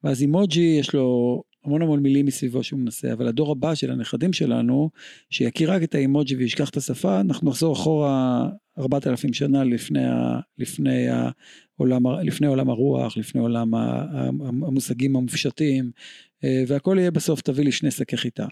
ואז 0.05 0.23
אימוג'י 0.23 0.77
יש 0.81 0.95
לו 0.95 1.43
המון 1.67 1.83
המון 1.83 2.03
מילים 2.03 2.27
מסביבו 2.27 2.63
שהוא 2.63 2.81
מנסה, 2.81 3.13
אבל 3.13 3.29
הדור 3.29 3.53
הבא 3.53 3.75
של 3.75 3.91
הנכדים 3.91 4.33
שלנו, 4.33 4.91
שיכיר 5.31 5.73
רק 5.73 5.83
את 5.83 5.95
האימוג'י 5.95 6.37
וישכח 6.37 6.71
את 6.71 6.77
השפה, 6.77 7.21
אנחנו 7.21 7.51
נחזור 7.51 7.73
אחורה 7.73 8.49
4,000 8.79 9.33
שנה 9.33 9.65
לפני, 9.65 10.05
ה, 10.05 10.41
לפני, 10.59 11.07
העולם, 11.09 12.03
לפני 12.23 12.47
עולם 12.47 12.71
הרוח, 12.71 13.17
לפני 13.17 13.41
עולם 13.41 13.75
המושגים 14.65 15.17
המופשטים, 15.17 15.91
אה, 16.45 16.65
והכל 16.67 16.97
יהיה 16.99 17.11
בסוף 17.11 17.41
תביא 17.41 17.65
לי 17.65 17.73
שני 17.73 17.91
שקי 17.91 18.17
חיטה. 18.17 18.47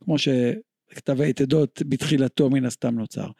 כמו 0.00 0.16
שכתב 0.18 1.20
היתדות 1.20 1.82
בתחילתו 1.88 2.50
מן 2.50 2.64
הסתם 2.64 2.94
נוצר. 2.98 3.30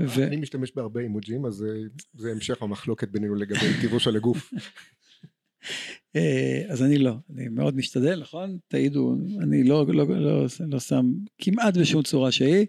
ו... 0.00 0.24
אני 0.24 0.36
משתמש 0.36 0.72
בהרבה 0.74 1.00
אימוג'ים, 1.00 1.46
אז 1.46 1.64
זה 2.14 2.30
המשך 2.30 2.62
המחלוקת 2.62 3.08
בינינו 3.08 3.34
לגבי 3.34 3.80
טיבו 3.80 4.00
של 4.00 4.16
הגוף. 4.16 4.52
אה, 6.16 6.62
אז 6.68 6.82
אני 6.82 6.98
לא, 6.98 7.14
אני 7.30 7.48
מאוד 7.48 7.76
משתדל, 7.76 8.20
נכון? 8.20 8.58
תעידו, 8.68 9.16
אני 9.42 9.64
לא, 9.64 9.86
לא, 9.88 10.06
לא, 10.06 10.46
לא, 10.60 10.80
שם 10.80 11.06
כמעט 11.38 11.76
בשום 11.76 12.02
צורה 12.02 12.32
שהיא. 12.32 12.66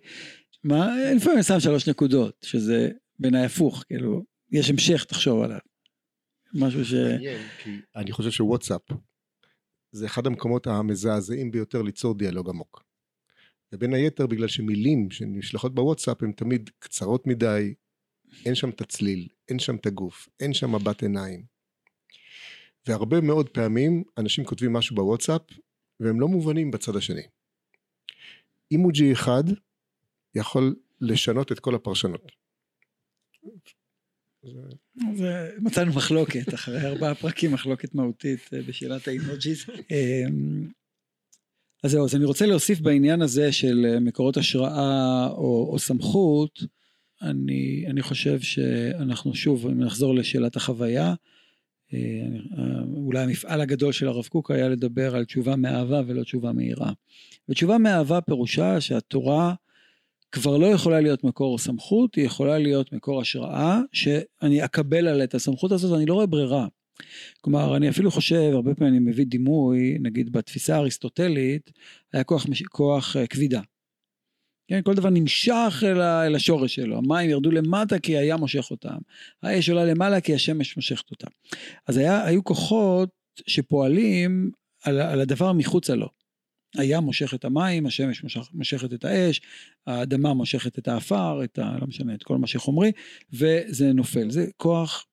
מה, 0.64 0.96
לפעמים 1.16 1.38
אני 1.38 1.44
שם 1.44 1.60
שלוש 1.60 1.90
נקודות, 1.90 2.36
שזה 2.42 2.90
בעיניי 3.20 3.46
הפוך, 3.46 3.84
כאילו, 3.88 4.24
יש 4.52 4.70
המשך, 4.70 5.04
תחשוב 5.04 5.42
עליו. 5.42 5.60
משהו 6.54 6.86
ש... 6.86 6.94
מעניין, 6.94 7.42
כי 7.64 7.70
אני 7.96 8.12
חושב 8.12 8.32
שוואטסאפ 8.32 8.82
זה 9.92 10.06
אחד 10.06 10.28
המקומות 10.28 10.68
המזעזעים 10.68 11.52
ביותר 11.52 11.82
ליצור 11.82 12.18
דיאלוג 12.18 12.50
עמוק. 12.50 12.84
ובין 13.74 13.94
היתר 13.94 14.28
בגלל 14.28 14.48
שמילים 14.48 15.12
שנשלחות 15.12 15.76
בוואטסאפ 15.76 16.24
הן 16.24 16.32
תמיד 16.32 16.70
קצרות 16.80 17.28
מדי, 17.28 17.74
אין 18.46 18.56
שם 18.56 18.70
את 18.70 18.82
הצליל, 18.82 19.28
אין 19.50 19.60
שם 19.60 19.76
את 19.76 19.86
הגוף, 19.86 20.30
אין 20.40 20.54
שם 20.54 20.76
מבט 20.76 21.04
עיניים. 21.04 21.44
והרבה 22.88 23.22
מאוד 23.22 23.50
פעמים 23.50 24.04
אנשים 24.18 24.46
כותבים 24.46 24.74
משהו 24.74 24.96
בוואטסאפ 24.96 25.42
והם 26.00 26.20
לא 26.20 26.28
מובנים 26.28 26.72
בצד 26.72 26.96
השני. 26.96 27.22
אימוג'י 28.72 29.14
אחד 29.14 29.44
יכול 30.36 30.76
לשנות 31.02 31.52
את 31.52 31.60
כל 31.60 31.76
הפרשנות. 31.76 32.32
זה 35.16 35.52
מצאנו 35.60 35.94
מחלוקת 35.94 36.54
אחרי 36.54 36.82
ארבעה 36.82 37.16
פרקים 37.16 37.52
מחלוקת 37.52 37.96
מהותית 37.96 38.50
אה, 38.54 38.62
בשאלת 38.62 39.08
האימוג'יז. 39.08 39.66
אמ, 39.92 40.68
אז 41.84 41.92
זהו 41.92 42.06
אז 42.06 42.16
אני 42.16 42.26
רוצה 42.26 42.46
להוסיף 42.46 42.80
בעניין 42.80 43.22
הזה 43.22 43.52
של 43.52 43.86
אה, 43.86 44.00
מקורות 44.00 44.38
השראה 44.38 45.28
או, 45.28 45.70
או 45.72 45.80
סמכות 45.80 46.60
אני, 47.22 47.86
אני 47.88 48.02
חושב 48.02 48.42
שאנחנו 48.42 49.36
שוב 49.36 49.68
אם 49.68 49.84
נחזור 49.84 50.16
לשאלת 50.16 50.56
החוויה 50.56 51.14
אולי 52.94 53.20
המפעל 53.20 53.62
הגדול 53.62 53.92
של 53.92 54.08
הרב 54.08 54.26
קוק 54.26 54.52
היה 54.52 54.70
לדבר 54.70 55.16
על 55.16 55.26
תשובה 55.26 55.56
מאהבה 55.56 56.02
ולא 56.08 56.24
תשובה 56.24 56.52
מהירה. 56.52 56.92
ותשובה 57.50 57.78
מאהבה 57.78 58.22
פירושה 58.22 58.82
שהתורה 58.82 59.54
כבר 60.32 60.58
לא 60.58 60.66
יכולה 60.66 61.02
להיות 61.02 61.24
מקור 61.24 61.58
סמכות, 61.58 62.16
היא 62.16 62.26
יכולה 62.26 62.58
להיות 62.58 62.94
מקור 62.94 63.22
השראה, 63.22 63.80
שאני 63.94 64.66
אקבל 64.66 65.08
עליה 65.08 65.24
את 65.24 65.36
הסמכות 65.36 65.72
הזאת 65.72 65.92
ואני 65.92 66.06
לא 66.06 66.14
רואה 66.14 66.26
ברירה. 66.26 66.68
כלומר, 67.42 67.78
אני 67.78 67.90
אפילו 67.90 68.12
חושב, 68.12 68.50
הרבה 68.54 68.76
פעמים 68.76 68.94
אני 68.94 69.12
מביא 69.12 69.26
דימוי, 69.26 69.98
נגיד 70.00 70.32
בתפיסה 70.32 70.76
האריסטוטלית, 70.76 71.72
היה 72.14 72.24
כוח, 72.24 72.46
כוח 72.70 73.18
אה, 73.18 73.28
כבידה. 73.28 73.62
כן, 74.72 74.82
כל 74.82 74.94
דבר 74.94 75.10
נמשך 75.10 75.84
אל, 75.84 76.02
ה, 76.02 76.26
אל 76.26 76.36
השורש 76.36 76.76
שלו, 76.76 76.98
המים 76.98 77.30
ירדו 77.30 77.52
למטה 77.52 78.00
כי 78.00 78.18
הים 78.18 78.40
מושך 78.40 78.72
אותם, 78.72 78.98
האש 79.44 79.70
עולה 79.70 79.86
למעלה 79.86 80.22
כי 80.22 80.36
השמש 80.36 80.76
מושכת 80.78 81.12
אותם. 81.12 81.28
אז 81.88 81.98
היה, 81.98 82.26
היו 82.26 82.44
כוחות 82.44 83.10
שפועלים 83.48 84.52
על, 84.84 85.02
על 85.02 85.22
הדבר 85.22 85.54
מחוצה 85.54 85.96
לו. 85.96 86.10
הים 86.78 87.04
מושך 87.04 87.34
את 87.34 87.46
המים, 87.46 87.86
השמש 87.86 88.24
מושך, 88.24 88.50
מושכת 88.54 88.94
את 88.94 89.06
האש, 89.06 89.42
האדמה 89.88 90.34
מושכת 90.34 90.80
את 90.80 90.88
האפר, 90.88 91.44
את 91.44 91.60
ה... 91.60 91.78
לא 91.82 91.88
משנה, 91.88 92.14
את 92.14 92.24
כל 92.24 92.38
מה 92.38 92.48
שחומרי, 92.48 92.92
וזה 93.34 93.94
נופל. 93.94 94.30
זה 94.30 94.46
כוח... 94.58 95.06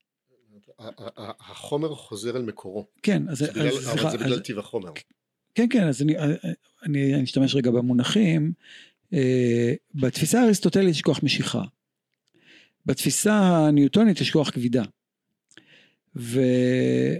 החומר 1.19 1.95
חוזר 1.95 2.37
אל 2.37 2.43
מקורו. 2.43 2.87
כן, 3.03 3.29
אז... 3.29 3.39
זה 3.39 3.53
בגלל, 3.53 3.69
אז, 3.69 3.89
אבל 3.89 4.11
זה 4.11 4.19
בגלל 4.19 4.39
טיב 4.39 4.59
החומר. 4.59 4.91
כן, 5.55 5.67
כן, 5.71 5.89
אז 5.89 6.03
אני, 6.03 6.19
אני, 6.83 7.15
אני 7.15 7.25
אשתמש 7.25 7.55
רגע 7.55 7.71
במונחים. 7.71 8.53
בתפיסה 9.95 10.41
האריסטוטלית 10.41 10.91
יש 10.91 11.03
כוח 11.03 11.23
משיכה. 11.23 11.63
בתפיסה 12.87 13.35
הניוטונית 13.35 14.21
יש 14.21 14.31
כוח 14.31 14.51
כבידה. 14.51 14.83
וה, 16.15 17.15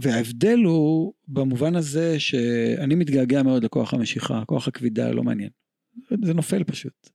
וההבדל 0.00 0.58
הוא 0.58 1.12
במובן 1.28 1.76
הזה 1.76 2.20
שאני 2.20 2.94
מתגעגע 2.94 3.42
מאוד 3.42 3.64
לכוח 3.64 3.94
המשיכה, 3.94 4.42
כוח 4.46 4.68
הכבידה 4.68 5.10
לא 5.10 5.22
מעניין. 5.22 5.50
זה 6.24 6.34
נופל 6.34 6.64
פשוט. 6.64 7.10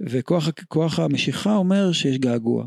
וכוח 0.00 0.98
המשיכה 0.98 1.56
אומר 1.56 1.92
שיש 1.92 2.18
געגוע. 2.18 2.66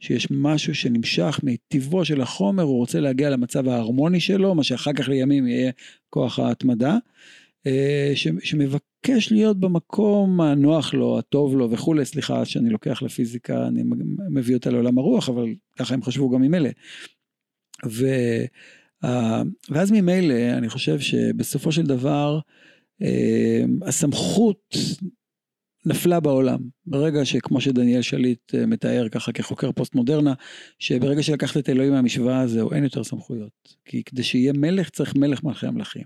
שיש 0.00 0.28
משהו 0.30 0.74
שנמשך 0.74 1.40
מטיבו 1.42 2.04
של 2.04 2.20
החומר, 2.20 2.62
הוא 2.62 2.76
רוצה 2.76 3.00
להגיע 3.00 3.30
למצב 3.30 3.68
ההרמוני 3.68 4.20
שלו, 4.20 4.54
מה 4.54 4.64
שאחר 4.64 4.92
כך 4.92 5.08
לימים 5.08 5.46
יהיה 5.46 5.72
כוח 6.10 6.38
ההתמדה. 6.38 6.98
אה, 7.66 8.12
ש, 8.14 8.28
שמבקש 8.42 9.32
להיות 9.32 9.60
במקום 9.60 10.40
הנוח 10.40 10.94
לו, 10.94 11.18
הטוב 11.18 11.56
לו 11.56 11.70
וכולי, 11.70 12.04
סליחה 12.04 12.44
שאני 12.44 12.70
לוקח 12.70 13.02
לפיזיקה, 13.02 13.66
אני 13.66 13.82
מביא 14.30 14.54
אותה 14.54 14.70
לעולם 14.70 14.98
הרוח, 14.98 15.28
אבל 15.28 15.54
ככה 15.78 15.94
הם 15.94 16.02
חשבו 16.02 16.30
גם 16.30 16.42
ממילא. 16.42 16.70
ו, 17.86 18.06
ואז 19.70 19.90
ממילא 19.92 20.34
אני 20.58 20.68
חושב 20.68 21.00
שבסופו 21.00 21.72
של 21.72 21.82
דבר 21.82 22.38
הסמכות 23.82 24.76
נפלה 25.86 26.20
בעולם. 26.20 26.58
ברגע 26.86 27.24
שכמו 27.24 27.60
שדניאל 27.60 28.02
שליט 28.02 28.54
אה, 28.54 28.66
מתאר 28.66 29.08
ככה 29.08 29.32
כחוקר 29.32 29.72
פוסט 29.72 29.94
מודרנה, 29.94 30.34
שברגע 30.78 31.22
שלקחת 31.22 31.56
את 31.56 31.68
אלוהים 31.68 31.92
מהמשוואה 31.92 32.46
זהו, 32.46 32.72
אין 32.72 32.84
יותר 32.84 33.04
סמכויות. 33.04 33.50
כי 33.84 34.02
כדי 34.02 34.22
שיהיה 34.22 34.52
מלך 34.52 34.90
צריך 34.90 35.16
מלך 35.16 35.42
מלכי 35.44 35.66
המלכים. 35.66 36.04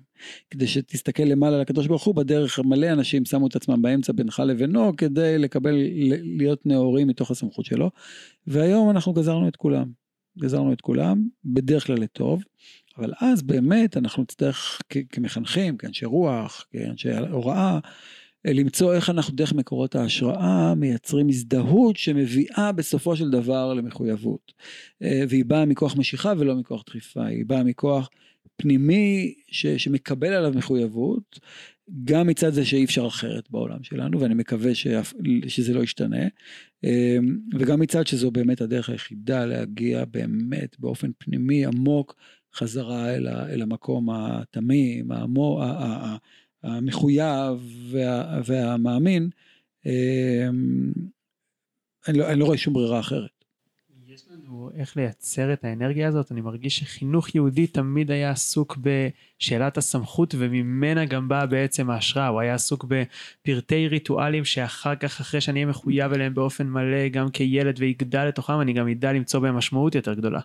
כדי 0.51 0.67
שתסתכל 0.67 1.23
למעלה 1.23 1.57
על 1.57 1.63
הקדוש 1.63 1.87
ברוך 1.87 2.05
הוא, 2.05 2.15
בדרך 2.15 2.59
מלא 2.59 2.93
אנשים 2.93 3.25
שמו 3.25 3.47
את 3.47 3.57
עצמם 3.57 3.83
באמצע 3.83 4.13
בינך 4.13 4.43
לבינו, 4.47 4.97
כדי 4.97 5.39
לקבל, 5.39 5.75
להיות 6.39 6.67
נאורים 6.67 7.09
מתוך 7.09 7.31
הסמכות 7.31 7.65
שלו. 7.65 7.91
והיום 8.47 8.91
אנחנו 8.91 9.13
גזרנו 9.13 9.49
את 9.49 9.57
כולם. 9.57 10.09
גזרנו 10.39 10.73
את 10.73 10.81
כולם, 10.81 11.29
בדרך 11.45 11.87
כלל 11.87 11.99
לטוב. 11.99 12.43
אבל 12.99 13.13
אז 13.21 13.43
באמת 13.43 13.97
אנחנו 13.97 14.23
נצטרך 14.23 14.81
כמחנכים, 15.13 15.77
כאנשי 15.77 16.05
רוח, 16.05 16.67
כאנשי 16.73 17.09
הוראה, 17.13 17.79
למצוא 18.55 18.95
איך 18.95 19.11
אנחנו 19.11 19.35
דרך 19.35 19.53
מקורות 19.53 19.95
ההשראה 19.95 20.75
מייצרים 20.75 21.29
הזדהות 21.29 21.97
שמביאה 21.97 22.73
בסופו 22.73 23.17
של 23.17 23.31
דבר 23.31 23.75
למחויבות. 23.75 24.53
אה, 25.03 25.23
והיא 25.29 25.45
באה 25.45 25.65
מכוח 25.65 25.97
משיכה 25.97 26.33
ולא 26.39 26.55
מכוח 26.55 26.83
דחיפה, 26.87 27.27
היא 27.27 27.47
באה 27.47 27.63
מכוח 27.63 28.09
פנימי 28.57 29.35
ש, 29.47 29.67
שמקבל 29.67 30.33
עליו 30.33 30.53
מחויבות, 30.57 31.41
גם 32.05 32.27
מצד 32.27 32.53
זה 32.53 32.65
שאי 32.65 32.85
אפשר 32.85 33.07
אחרת 33.07 33.51
בעולם 33.51 33.83
שלנו, 33.83 34.21
ואני 34.21 34.35
מקווה 34.35 34.75
ש, 34.75 34.87
שזה 35.47 35.75
לא 35.75 35.83
ישתנה, 35.83 36.27
אה, 36.85 37.19
וגם 37.59 37.81
מצד 37.81 38.07
שזו 38.07 38.31
באמת 38.31 38.61
הדרך 38.61 38.89
היחידה 38.89 39.47
להגיע 39.47 40.05
באמת 40.05 40.77
באופן 40.79 41.11
פנימי 41.19 41.67
עמוק 41.67 42.17
חזרה 42.55 43.15
אל, 43.15 43.27
ה, 43.27 43.49
אל 43.49 43.63
המקום 43.63 44.11
התמים, 44.11 45.13
העמוק, 45.13 45.61
המחויב 46.63 47.73
וה, 47.91 48.41
והמאמין, 48.45 49.31
אמ, 49.87 50.93
אני 52.09 52.19
לא, 52.19 52.29
אני 52.29 52.41
לא 52.41 52.45
רואה 52.45 52.59
שום 52.59 52.75
ברירה 52.75 53.01
אחרת. 53.01 53.39
יש 54.09 54.25
לנו 54.31 54.71
איך 54.75 54.97
לייצר 54.97 55.53
את 55.53 55.65
האנרגיה 55.65 56.09
הזאת, 56.09 56.33
אני 56.33 56.41
מרגיש 56.41 56.79
שחינוך 56.79 57.35
יהודי 57.35 57.67
תמיד 57.67 58.11
היה 58.11 58.31
עסוק 58.31 58.79
בשאלת 58.79 59.79
הסמכות 59.79 60.35
וממנה 60.39 61.05
גם 61.05 61.29
באה 61.29 61.47
בעצם 61.47 61.91
ההשראה, 61.91 62.27
הוא 62.27 62.41
היה 62.41 62.55
עסוק 62.55 62.85
בפרטי 62.85 63.89
ריטואלים 63.89 64.45
שאחר 64.45 64.95
כך 64.97 65.21
אחרי 65.21 65.41
שאני 65.41 65.61
אהיה 65.61 65.71
מחויב 65.71 66.13
אליהם 66.13 66.35
באופן 66.35 66.67
מלא 66.67 67.09
גם 67.09 67.31
כילד 67.31 67.75
ויגדל 67.79 68.25
לתוכם 68.25 68.61
אני 68.61 68.73
גם 68.73 68.89
אדע 68.89 69.13
למצוא 69.13 69.41
בהם 69.41 69.55
משמעות 69.55 69.95
יותר 69.95 70.15
גדולה. 70.15 70.41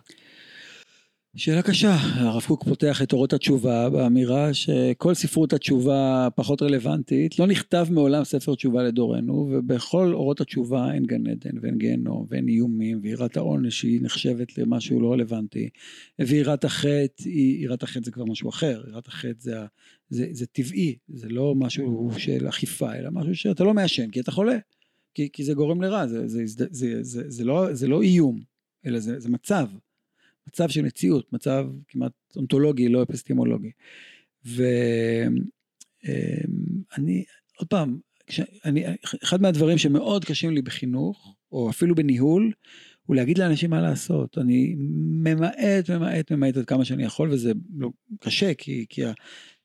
שאלה 1.36 1.62
קשה, 1.62 1.94
הרב 1.94 2.42
קוק 2.42 2.64
פותח 2.64 3.02
את 3.02 3.12
אורות 3.12 3.32
התשובה 3.32 3.90
באמירה 3.90 4.54
שכל 4.54 5.14
ספרות 5.14 5.52
התשובה 5.52 6.28
פחות 6.34 6.62
רלוונטית, 6.62 7.38
לא 7.38 7.46
נכתב 7.46 7.86
מעולם 7.90 8.24
ספר 8.24 8.54
תשובה 8.54 8.82
לדורנו 8.82 9.32
ובכל 9.32 10.12
אורות 10.14 10.40
התשובה 10.40 10.92
אין 10.94 11.04
גן 11.04 11.26
עדן 11.26 11.58
ואין 11.62 11.78
גיהנום 11.78 12.26
ואין 12.30 12.48
איומים 12.48 13.00
ויראת 13.02 13.36
העונש 13.36 13.82
היא 13.82 14.00
נחשבת 14.02 14.58
למשהו 14.58 15.00
לא 15.00 15.12
רלוונטי 15.12 15.68
ויראת 16.18 16.64
החטא, 16.64 17.28
יראת 17.28 17.82
החטא 17.82 18.04
זה 18.04 18.10
כבר 18.10 18.24
משהו 18.24 18.48
אחר, 18.48 18.82
יראת 18.88 19.06
החטא 19.06 19.40
זה, 19.40 19.56
זה, 20.08 20.26
זה 20.32 20.46
טבעי, 20.46 20.96
זה 21.08 21.28
לא 21.28 21.54
משהו 21.54 22.10
של 22.18 22.48
אכיפה 22.48 22.94
אלא 22.94 23.10
משהו 23.12 23.34
שאתה 23.34 23.64
לא 23.64 23.74
מעשן 23.74 24.10
כי 24.10 24.20
אתה 24.20 24.30
חולה, 24.30 24.58
כי, 25.14 25.28
כי 25.32 25.44
זה 25.44 25.54
גורם 25.54 25.82
לרע, 25.82 26.06
זה, 26.06 26.28
זה, 26.28 26.42
זה, 26.46 26.66
זה, 26.70 27.02
זה, 27.02 27.30
זה, 27.30 27.44
לא, 27.44 27.74
זה 27.74 27.88
לא 27.88 28.02
איום 28.02 28.40
אלא 28.86 28.98
זה, 28.98 29.20
זה 29.20 29.28
מצב 29.28 29.66
מצב 30.48 30.68
של 30.68 30.82
מציאות, 30.82 31.32
מצב 31.32 31.66
כמעט 31.88 32.12
אונתולוגי, 32.36 32.88
לא 32.88 33.02
אפיסטימולוגי. 33.02 33.70
ואני, 34.44 34.64
עוד 37.58 37.68
פעם, 37.68 37.98
כשאני, 38.26 38.84
אחד 39.22 39.42
מהדברים 39.42 39.78
שמאוד 39.78 40.24
קשים 40.24 40.50
לי 40.50 40.62
בחינוך, 40.62 41.36
או 41.52 41.70
אפילו 41.70 41.94
בניהול, 41.94 42.52
הוא 43.06 43.16
להגיד 43.16 43.38
לאנשים 43.38 43.70
מה 43.70 43.80
לעשות. 43.80 44.38
אני 44.38 44.74
ממעט, 45.22 45.90
ממעט, 45.90 46.32
ממעט 46.32 46.56
עד 46.56 46.64
כמה 46.64 46.84
שאני 46.84 47.04
יכול, 47.04 47.30
וזה 47.30 47.52
לא, 47.76 47.90
קשה, 48.20 48.54
כי, 48.54 48.86
כי, 48.88 49.02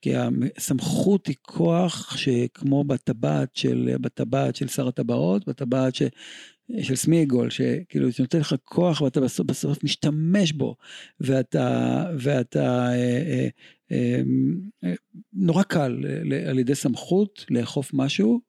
כי 0.02 0.14
הסמכות 0.58 1.28
היא 1.28 1.36
כוח 1.42 2.18
שכמו 2.18 2.84
בטבעת 2.84 3.56
של, 3.56 3.96
של 4.54 4.68
שר 4.68 4.88
הטבעות, 4.88 5.48
בטבעת 5.48 5.96
ש, 5.96 6.02
של 6.82 6.96
סמיגול, 6.96 7.50
שכאילו 7.50 8.12
זה 8.12 8.24
נותן 8.24 8.40
לך 8.40 8.56
כוח 8.64 9.02
ואתה 9.02 9.22
בסוף, 9.22 9.48
בסוף 9.48 9.84
משתמש 9.84 10.52
בו, 10.52 10.76
ואתה, 11.20 12.06
ואתה 12.20 12.90
אה, 12.90 13.48
אה, 13.92 14.22
אה, 14.84 14.94
נורא 15.34 15.64
קל 15.64 16.06
על 16.48 16.60
ידי 16.60 16.76
סמכות 16.76 17.46
לאכוף 17.50 17.92
משהו, 17.94 18.42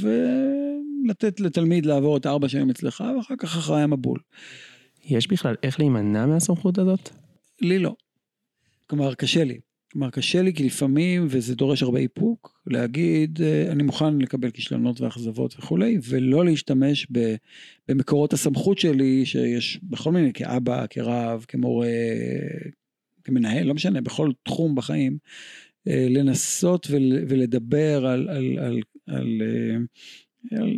ולתת 0.00 1.40
לתלמיד 1.40 1.86
לעבור 1.86 2.16
את 2.16 2.26
ארבע 2.26 2.48
שנים 2.48 2.70
אצלך, 2.70 3.04
ואחר 3.16 3.34
כך 3.38 3.56
אחראי 3.56 3.82
המבול. 3.82 4.18
יש 5.04 5.26
בכלל 5.26 5.54
איך 5.62 5.80
להימנע 5.80 6.26
מהסמכות 6.26 6.78
הזאת? 6.78 7.10
לי 7.60 7.78
לא. 7.78 7.94
כלומר, 8.86 9.14
קשה 9.14 9.44
לי. 9.44 9.58
כלומר, 9.94 10.10
קשה 10.10 10.42
לי 10.42 10.54
כי 10.54 10.64
לפעמים, 10.64 11.26
וזה 11.30 11.54
דורש 11.54 11.82
הרבה 11.82 11.98
איפוק, 11.98 12.60
להגיד, 12.66 13.42
אה, 13.42 13.72
אני 13.72 13.82
מוכן 13.82 14.18
לקבל 14.18 14.50
כישלונות 14.50 15.00
ואכזבות 15.00 15.54
וכולי, 15.58 15.98
ולא 16.08 16.44
להשתמש 16.44 17.06
במקורות 17.88 18.32
הסמכות 18.32 18.78
שלי, 18.78 19.26
שיש 19.26 19.80
בכל 19.82 20.12
מיני, 20.12 20.32
כאבא, 20.32 20.86
כרב, 20.90 21.44
כמורה, 21.48 21.88
כמנהל, 23.24 23.66
לא 23.66 23.74
משנה, 23.74 24.00
בכל 24.00 24.30
תחום 24.42 24.74
בחיים, 24.74 25.18
אה, 25.88 26.06
לנסות 26.10 26.86
ולדבר 27.28 28.06
על, 28.06 28.28
על, 28.28 28.58
על, 28.58 28.80
על 29.06 29.42
אה, 29.42 29.76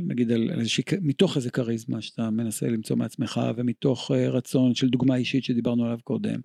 נגיד 0.07 0.33
על 0.33 0.50
איזושהי, 0.59 0.85
מתוך 1.02 1.37
איזה 1.37 1.50
כריזמה 1.50 2.02
שאתה 2.02 2.31
מנסה 2.31 2.66
למצוא 2.66 2.96
מעצמך 2.96 3.40
ומתוך 3.57 4.11
אה, 4.11 4.29
רצון 4.29 4.74
של 4.74 4.88
דוגמה 4.88 5.16
אישית 5.16 5.44
שדיברנו 5.44 5.85
עליו 5.85 5.98
קודם 6.05 6.40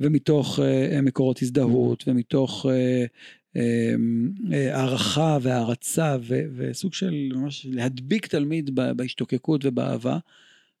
ומתוך 0.00 0.60
אה, 0.62 1.00
מקורות 1.02 1.42
הזדהות 1.42 2.04
ומתוך 2.06 2.66
אה, 2.70 3.04
הערכה 4.50 5.38
והערצה 5.42 6.16
וסוג 6.56 6.94
של 6.94 7.28
ממש 7.34 7.66
להדביק 7.70 8.26
תלמיד 8.26 8.70
בהשתוקקות 8.74 9.64
ובאהבה. 9.64 10.18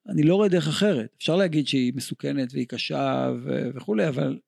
אני 0.08 0.22
לא 0.22 0.34
רואה 0.34 0.48
דרך 0.48 0.68
אחרת 0.68 1.14
אפשר 1.18 1.36
להגיד 1.36 1.66
שהיא 1.66 1.92
מסוכנת 1.96 2.48
והיא 2.52 2.66
קשה 2.66 3.32
וכולי 3.74 4.08
אבל 4.08 4.38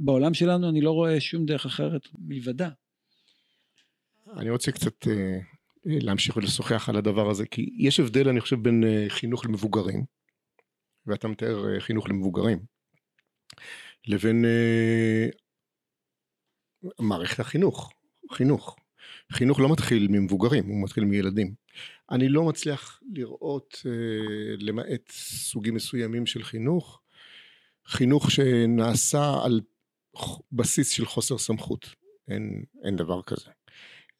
בעולם 0.00 0.34
שלנו 0.34 0.68
אני 0.68 0.80
לא 0.80 0.90
רואה 0.90 1.20
שום 1.20 1.46
דרך 1.46 1.66
אחרת 1.66 2.08
מלבדה. 2.18 2.68
אני 4.36 4.50
רוצה 4.50 4.72
קצת 4.72 5.06
להמשיך 5.88 6.36
ולשוחח 6.36 6.88
על 6.88 6.96
הדבר 6.96 7.30
הזה, 7.30 7.46
כי 7.46 7.70
יש 7.76 8.00
הבדל 8.00 8.28
אני 8.28 8.40
חושב 8.40 8.62
בין 8.62 8.84
אה, 8.84 9.06
חינוך 9.08 9.44
למבוגרים, 9.44 10.04
ואתה 11.06 11.28
מתאר 11.28 11.74
אה, 11.74 11.80
חינוך 11.80 12.08
למבוגרים, 12.08 12.58
לבין 14.06 14.44
אה, 14.44 15.26
מערכת 17.00 17.40
החינוך, 17.40 17.92
חינוך. 18.32 18.76
חינוך 19.32 19.60
לא 19.60 19.72
מתחיל 19.72 20.08
ממבוגרים, 20.10 20.66
הוא 20.66 20.84
מתחיל 20.84 21.04
מילדים. 21.04 21.54
אני 22.10 22.28
לא 22.28 22.44
מצליח 22.44 23.00
לראות, 23.12 23.82
למעט 24.58 25.10
סוגים 25.10 25.74
מסוימים 25.74 26.26
של 26.26 26.42
חינוך, 26.42 27.00
חינוך 27.86 28.30
שנעשה 28.30 29.34
על 29.44 29.60
בסיס 30.52 30.90
של 30.90 31.06
חוסר 31.06 31.38
סמכות. 31.38 31.94
אין, 32.28 32.64
אין 32.84 32.96
דבר 32.96 33.22
כזה. 33.22 33.50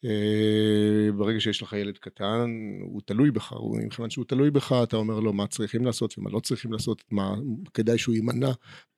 אה, 0.05 1.11
ברגע 1.17 1.39
שיש 1.39 1.61
לך 1.61 1.73
ילד 1.73 1.97
קטן, 1.97 2.55
הוא 2.81 3.01
תלוי 3.05 3.31
בך, 3.31 3.53
מכיוון 3.85 4.09
שהוא 4.09 4.25
תלוי 4.25 4.51
בך, 4.51 4.73
אתה 4.83 4.97
אומר 4.97 5.19
לו 5.19 5.33
מה 5.33 5.47
צריכים 5.47 5.85
לעשות 5.85 6.17
ומה 6.17 6.29
לא 6.29 6.39
צריכים 6.39 6.73
לעשות, 6.73 7.03
מה 7.11 7.35
כדאי 7.73 7.97
שהוא 7.97 8.15
יימנע. 8.15 8.51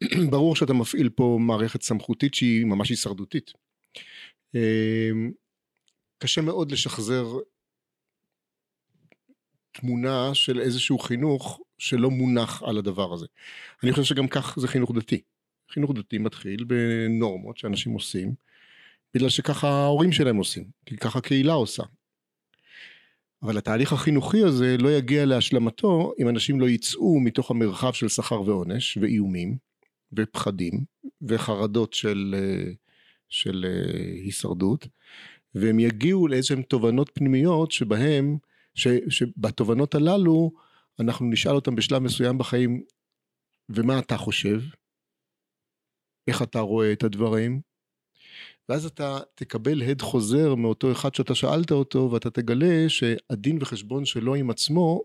ברור 0.32 0.56
שאתה 0.56 0.74
מפעיל 0.74 1.10
פה 1.10 1.38
מערכת 1.42 1.82
סמכותית 1.82 2.34
שהיא 2.34 2.66
ממש 2.66 2.90
הישרדותית. 2.90 3.52
אה, 4.56 5.12
קשה 6.18 6.42
מאוד 6.42 6.72
לשחזר 6.72 7.26
תמונה 9.72 10.34
של 10.34 10.60
איזשהו 10.60 11.00
חינוך 11.00 11.60
שלא 11.78 12.10
מונח 12.10 12.64
על 12.64 12.78
הדבר 12.78 13.14
הזה. 13.14 13.26
אני 13.84 13.92
חושב 13.92 14.04
שגם 14.04 14.28
כך 14.28 14.60
זה 14.60 14.68
חינוך 14.68 14.92
דתי. 14.96 15.22
חינוך 15.72 15.92
דתי 15.96 16.18
מתחיל 16.18 16.64
בנורמות 16.64 17.58
שאנשים 17.58 17.92
עושים. 17.92 18.34
בגלל 19.13 19.30
שככה 19.30 19.69
ההורים 19.69 20.12
שלהם 20.12 20.36
עושים, 20.36 20.63
כי 20.86 20.97
ככה 20.97 21.19
הקהילה 21.19 21.54
עושה. 21.54 21.84
אבל 23.43 23.58
התהליך 23.58 23.93
החינוכי 23.93 24.43
הזה 24.43 24.78
לא 24.80 24.89
יגיע 24.89 25.26
להשלמתו 25.26 26.13
אם 26.19 26.30
אנשים 26.30 26.60
לא 26.60 26.69
יצאו 26.69 27.19
מתוך 27.19 27.52
המרחב 27.52 27.93
של 27.93 28.08
שכר 28.08 28.41
ועונש 28.41 28.97
ואיומים 28.97 29.58
ופחדים 30.13 30.86
וחרדות 31.21 31.93
של, 31.93 32.36
של 33.30 33.65
אה, 33.67 34.13
הישרדות 34.24 34.88
והם 35.56 35.80
יגיעו 35.80 36.28
לאיזשהם 36.28 36.62
תובנות 36.62 37.12
פנימיות 37.13 37.71
שבהם, 37.71 38.38
ש, 38.76 38.88
שבתובנות 39.10 39.95
הללו 39.95 40.52
אנחנו 41.00 41.26
נשאל 41.26 41.56
אותם 41.56 41.76
בשלב 41.76 42.02
מסוים 42.02 42.38
בחיים, 42.38 42.84
ומה 43.69 44.00
אתה 44.00 44.17
חושב? 44.17 44.62
איך 46.28 46.41
אתה 46.41 46.60
רואה 46.60 46.93
את 46.93 47.04
הדברים? 47.04 47.62
ואז 48.69 48.86
אתה 48.86 49.19
תקבל 49.36 49.82
הד 49.82 50.02
חוזר 50.02 50.56
מאותו 50.56 50.91
אחד 50.91 51.15
שאתה 51.15 51.36
שאלת 51.36 51.71
אותו, 51.71 52.10
ואתה 52.12 52.30
תגלה 52.30 52.89
שהדין 52.89 53.58
וחשבון 53.62 54.06
שלו 54.06 54.36
עם 54.36 54.50
עצמו 54.50 55.02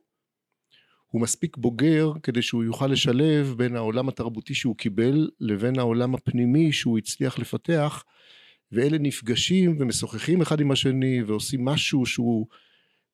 הוא 1.06 1.22
מספיק 1.22 1.56
בוגר 1.56 2.12
כדי 2.22 2.42
שהוא 2.42 2.64
יוכל 2.64 2.86
לשלב 2.86 3.54
בין 3.56 3.76
העולם 3.76 4.08
התרבותי 4.08 4.54
שהוא 4.54 4.76
קיבל 4.76 5.30
לבין 5.40 5.78
העולם 5.78 6.14
הפנימי 6.14 6.72
שהוא 6.72 6.98
הצליח 6.98 7.38
לפתח 7.38 8.04
ואלה 8.72 8.98
נפגשים 8.98 9.76
ומשוחחים 9.78 10.40
אחד 10.40 10.60
עם 10.60 10.70
השני 10.70 11.22
ועושים 11.22 11.64
משהו 11.64 12.06
שהוא 12.06 12.46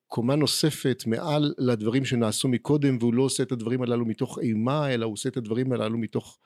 קומה 0.07 0.37
נוספת 0.37 1.03
מעל 1.07 1.55
לדברים 1.59 2.05
שנעשו 2.05 2.49
מקודם 2.49 2.97
והוא 3.01 3.15
לא 3.15 3.23
עושה 3.23 3.43
את 3.43 3.53
הדברים 3.53 3.83
הללו 3.83 4.07
מתוך 4.07 4.39
אימה 4.39 4.95
אלא 4.95 5.05
הוא 5.05 5.13
עושה 5.13 5.29
את 5.29 5.37
הדברים 5.37 5.73
הללו 5.73 5.99
מתוך 5.99 6.39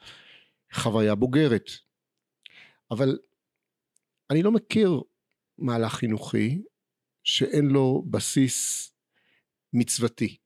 חוויה 0.73 1.15
בוגרת. 1.15 1.71
אבל 2.91 3.19
אני 4.31 4.43
לא 4.43 4.53
מכיר 4.53 5.01
מהלך 5.59 5.93
חינוכי 5.93 6.63
שאין 7.25 7.67
לו 7.67 8.05
בסיס 8.11 8.91
מצוותי 9.73 10.37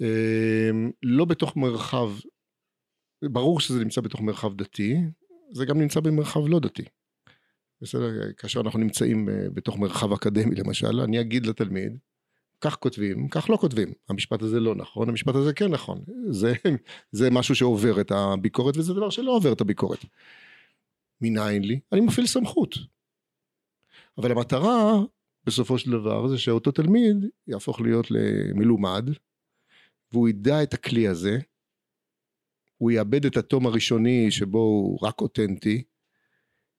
אמ, 0.00 0.90
לא 1.02 1.24
בתוך 1.24 1.56
מרחב, 1.56 2.10
ברור 3.24 3.60
שזה 3.60 3.80
נמצא 3.80 4.00
בתוך 4.00 4.20
מרחב 4.20 4.56
דתי, 4.56 4.96
זה 5.52 5.64
גם 5.64 5.80
נמצא 5.80 6.00
במרחב 6.00 6.40
לא 6.46 6.60
דתי. 6.60 6.84
בסדר? 7.80 8.32
כאשר 8.36 8.60
אנחנו 8.60 8.78
נמצאים 8.78 9.28
אה, 9.28 9.50
בתוך 9.54 9.78
מרחב 9.78 10.12
אקדמי 10.12 10.54
למשל, 10.54 11.00
אני 11.00 11.20
אגיד 11.20 11.46
לתלמיד, 11.46 11.98
כך 12.60 12.76
כותבים, 12.76 13.28
כך 13.28 13.50
לא 13.50 13.56
כותבים. 13.56 13.92
המשפט 14.08 14.42
הזה 14.42 14.60
לא 14.60 14.74
נכון, 14.74 15.08
המשפט 15.08 15.34
הזה 15.34 15.52
כן 15.52 15.70
נכון. 15.70 16.02
זה, 16.30 16.52
זה 17.12 17.30
משהו 17.30 17.54
שעובר 17.54 18.00
את 18.00 18.10
הביקורת 18.10 18.76
וזה 18.76 18.94
דבר 18.94 19.10
שלא 19.10 19.30
עובר 19.30 19.52
את 19.52 19.60
הביקורת. 19.60 20.04
מניין 21.22 21.62
לי? 21.64 21.80
אני 21.92 22.00
מפעיל 22.00 22.26
סמכות. 22.26 22.74
אבל 24.18 24.32
המטרה 24.32 25.00
בסופו 25.46 25.78
של 25.78 25.90
דבר 25.90 26.28
זה 26.28 26.38
שאותו 26.38 26.70
תלמיד 26.70 27.16
יהפוך 27.46 27.80
להיות 27.80 28.06
למלומד 28.10 29.08
והוא 30.12 30.28
ידע 30.28 30.62
את 30.62 30.74
הכלי 30.74 31.08
הזה, 31.08 31.38
הוא 32.78 32.90
יאבד 32.90 33.26
את 33.26 33.36
התום 33.36 33.66
הראשוני 33.66 34.30
שבו 34.30 34.58
הוא 34.58 34.98
רק 35.02 35.20
אותנטי, 35.20 35.82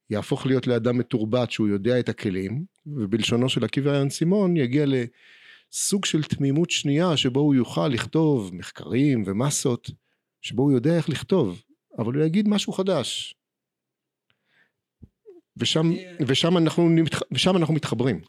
יהפוך 0.09 0.45
להיות 0.45 0.67
לאדם 0.67 0.97
מתורבת 0.97 1.51
שהוא 1.51 1.67
יודע 1.67 1.99
את 1.99 2.09
הכלים, 2.09 2.65
ובלשונו 2.85 3.49
של 3.49 3.63
עקיבא 3.63 3.97
יאן 3.97 4.09
סימון 4.09 4.57
יגיע 4.57 4.85
לסוג 4.87 6.05
של 6.05 6.23
תמימות 6.23 6.69
שנייה 6.69 7.17
שבו 7.17 7.39
הוא 7.39 7.55
יוכל 7.55 7.87
לכתוב 7.87 8.55
מחקרים 8.55 9.23
ומסות, 9.25 9.91
שבו 10.41 10.63
הוא 10.63 10.71
יודע 10.71 10.97
איך 10.97 11.09
לכתוב, 11.09 11.63
אבל 11.99 12.13
הוא 12.13 12.23
יגיד 12.23 12.47
משהו 12.47 12.73
חדש. 12.73 13.35
ושם, 15.57 15.91
ושם, 16.27 16.57
אנחנו, 16.57 16.89
ושם 17.31 17.57
אנחנו 17.57 17.73
מתחברים. 17.73 18.21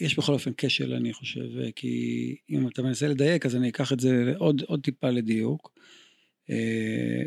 יש 0.00 0.18
בכל 0.18 0.32
אופן 0.32 0.50
כשל, 0.56 0.94
אני 0.94 1.12
חושב, 1.12 1.70
כי 1.76 2.36
אם 2.50 2.68
אתה 2.68 2.82
מנסה 2.82 3.08
לדייק, 3.08 3.46
אז 3.46 3.56
אני 3.56 3.68
אקח 3.68 3.92
את 3.92 4.00
זה 4.00 4.32
עוד, 4.38 4.62
עוד 4.66 4.80
טיפה 4.80 5.10
לדיוק. 5.10 5.72
אה, 6.50 7.22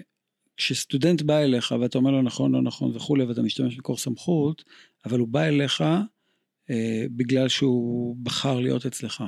כשסטודנט 0.58 1.22
בא 1.22 1.40
אליך 1.40 1.76
ואתה 1.82 1.98
אומר 1.98 2.12
לו 2.12 2.22
נכון, 2.22 2.52
לא 2.52 2.62
נכון 2.62 2.96
וכולי, 2.96 3.24
ואתה 3.24 3.42
משתמש 3.42 3.76
בקור 3.76 3.98
סמכות, 3.98 4.64
אבל 5.06 5.20
הוא 5.20 5.28
בא 5.28 5.44
אליך 5.44 5.82
אה, 6.70 7.06
בגלל 7.12 7.48
שהוא 7.48 8.16
בחר 8.24 8.60
להיות 8.60 8.86
אצלך. 8.86 9.24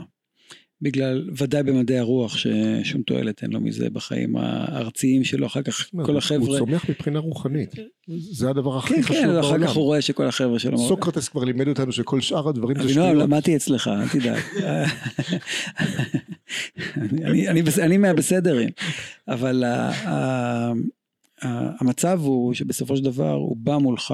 בגלל, 0.82 1.30
ודאי 1.38 1.64
במדעי 1.64 1.98
הרוח, 2.00 2.38
ששום 2.38 3.02
תועלת 3.02 3.44
אין 3.44 3.52
לו 3.52 3.62
מזה 3.62 3.90
בחיים 3.90 4.36
הארציים 4.38 5.24
שלו, 5.24 5.46
אחר 5.48 5.62
כך 5.62 5.90
כל 6.06 6.18
החבר'ה... 6.18 6.48
הוא 6.48 6.58
צומח 6.58 6.90
מבחינה 6.90 7.20
רוחנית, 7.20 7.76
זה 8.32 8.50
הדבר 8.50 8.78
הכי 8.78 8.94
כן, 8.96 9.02
חשוב 9.02 9.16
כן, 9.18 9.28
בעולם. 9.28 9.40
אחר 9.40 9.68
כך 9.68 9.76
הוא 9.76 9.84
רואה 9.84 10.02
שכל 10.02 10.26
החבר'ה 10.26 10.60
שלו... 10.60 10.78
סוקרטס 10.78 11.30
כבר 11.30 11.44
לימד 11.44 11.68
אותנו 11.68 11.92
שכל 11.92 12.22
שאר 12.22 12.50
הדברים 12.50 12.82
זה 12.82 12.90
שטויות. 12.90 13.16
למדתי 13.16 13.56
אצלך, 13.56 13.88
אל 13.88 14.08
תדאג. 14.20 14.42
אני- 16.98 17.48
אני 17.50 17.62
בס- 17.64 17.80
אני 17.80 17.98
מהבסדרים, 17.98 18.70
אבל 19.28 19.64
המצב 21.42 22.20
הוא 22.24 22.54
שבסופו 22.54 22.98
של 22.98 23.04
דבר 23.04 23.32
הוא 23.32 23.58
בא 23.58 23.78
מולך 23.78 24.14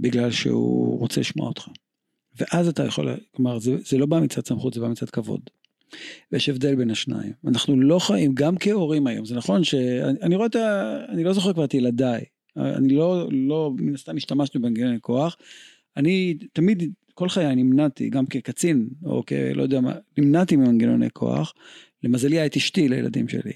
בגלל 0.00 0.30
שהוא 0.30 0.98
רוצה 0.98 1.20
לשמוע 1.20 1.48
אותך. 1.48 1.68
ואז 2.38 2.68
אתה 2.68 2.84
יכול, 2.84 3.08
כלומר, 3.36 3.58
זה, 3.58 3.76
זה 3.86 3.98
לא 3.98 4.06
בא 4.06 4.20
מצד 4.20 4.46
סמכות, 4.46 4.74
זה 4.74 4.80
בא 4.80 4.88
מצד 4.88 5.10
כבוד. 5.10 5.40
ויש 6.32 6.48
הבדל 6.48 6.74
בין 6.74 6.90
השניים. 6.90 7.32
אנחנו 7.46 7.80
לא 7.80 7.98
חיים, 7.98 8.34
גם 8.34 8.56
כהורים 8.60 9.06
היום, 9.06 9.24
זה 9.24 9.34
נכון 9.34 9.64
שאני 9.64 10.10
אני 10.22 10.36
רואה 10.36 10.46
את 10.46 10.56
ה... 10.56 10.96
אני 11.08 11.24
לא 11.24 11.32
זוכר 11.32 11.52
כבר 11.52 11.64
את 11.64 11.74
ילדיי. 11.74 12.24
אני 12.56 12.94
לא, 12.94 13.28
לא, 13.30 13.72
מן 13.78 13.94
הסתם 13.94 14.16
השתמשנו 14.16 14.60
במנגנוני 14.60 14.98
כוח. 15.00 15.36
אני 15.96 16.34
תמיד, 16.52 16.92
כל 17.14 17.28
חיי 17.28 17.54
נמנעתי, 17.54 18.08
גם 18.08 18.26
כקצין, 18.26 18.88
או 19.04 19.26
כלא 19.26 19.62
יודע 19.62 19.80
מה, 19.80 19.92
נמנעתי 20.18 20.56
ממנגנוני 20.56 21.08
כוח. 21.12 21.54
למזלי 22.02 22.36
היה 22.36 22.46
את 22.46 22.56
אשתי 22.56 22.88
לילדים 22.88 23.28
שלי. 23.28 23.52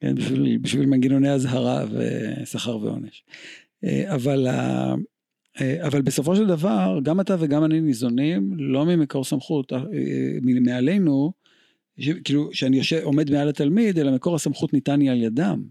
כן, 0.00 0.14
בשביל, 0.14 0.58
בשביל 0.58 0.86
מנגנוני 0.86 1.30
אזהרה 1.30 1.84
ושכר 1.90 2.76
ועונש. 2.76 3.24
אה, 3.84 4.14
אבל, 4.14 4.46
אה, 5.60 5.86
אבל 5.86 6.02
בסופו 6.02 6.36
של 6.36 6.46
דבר, 6.46 6.98
גם 7.02 7.20
אתה 7.20 7.36
וגם 7.38 7.64
אני 7.64 7.80
ניזונים 7.80 8.50
לא 8.56 8.86
ממקור 8.86 9.24
סמכות, 9.24 9.72
אה, 9.72 9.78
מעלינו, 10.60 11.32
ש- 11.98 12.10
כאילו 12.24 12.48
שאני 12.52 12.76
יושב, 12.76 13.00
עומד 13.02 13.30
מעל 13.30 13.48
התלמיד, 13.48 13.98
אלא 13.98 14.12
מקור 14.14 14.34
הסמכות 14.34 14.72
ניתן 14.72 14.98
לי 15.00 15.08
על 15.08 15.22
ידם. 15.22 15.62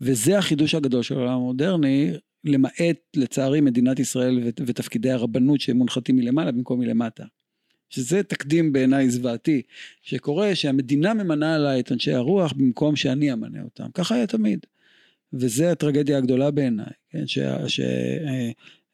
וזה 0.00 0.38
החידוש 0.38 0.74
הגדול 0.74 1.02
של 1.02 1.14
העולם 1.14 1.34
המודרני, 1.34 2.12
למעט 2.44 2.96
לצערי 3.16 3.60
מדינת 3.60 3.98
ישראל 3.98 4.40
ות- 4.44 4.60
ותפקידי 4.66 5.10
הרבנות 5.10 5.60
שמונחתים 5.60 6.16
מלמעלה 6.16 6.52
במקום 6.52 6.80
מלמטה. 6.80 7.24
שזה 7.90 8.22
תקדים 8.22 8.72
בעיניי 8.72 9.10
זוועתי, 9.10 9.62
שקורה 10.02 10.54
שהמדינה 10.54 11.14
ממנה 11.14 11.54
עליי 11.54 11.80
את 11.80 11.92
אנשי 11.92 12.12
הרוח 12.12 12.52
במקום 12.52 12.96
שאני 12.96 13.32
אמנה 13.32 13.62
אותם. 13.62 13.86
ככה 13.94 14.14
היה 14.14 14.26
תמיד. 14.26 14.58
וזה 15.32 15.70
הטרגדיה 15.72 16.18
הגדולה 16.18 16.50
בעיניי, 16.50 16.86
כן, 17.10 17.26
ש... 17.26 17.38
ש 17.66 17.80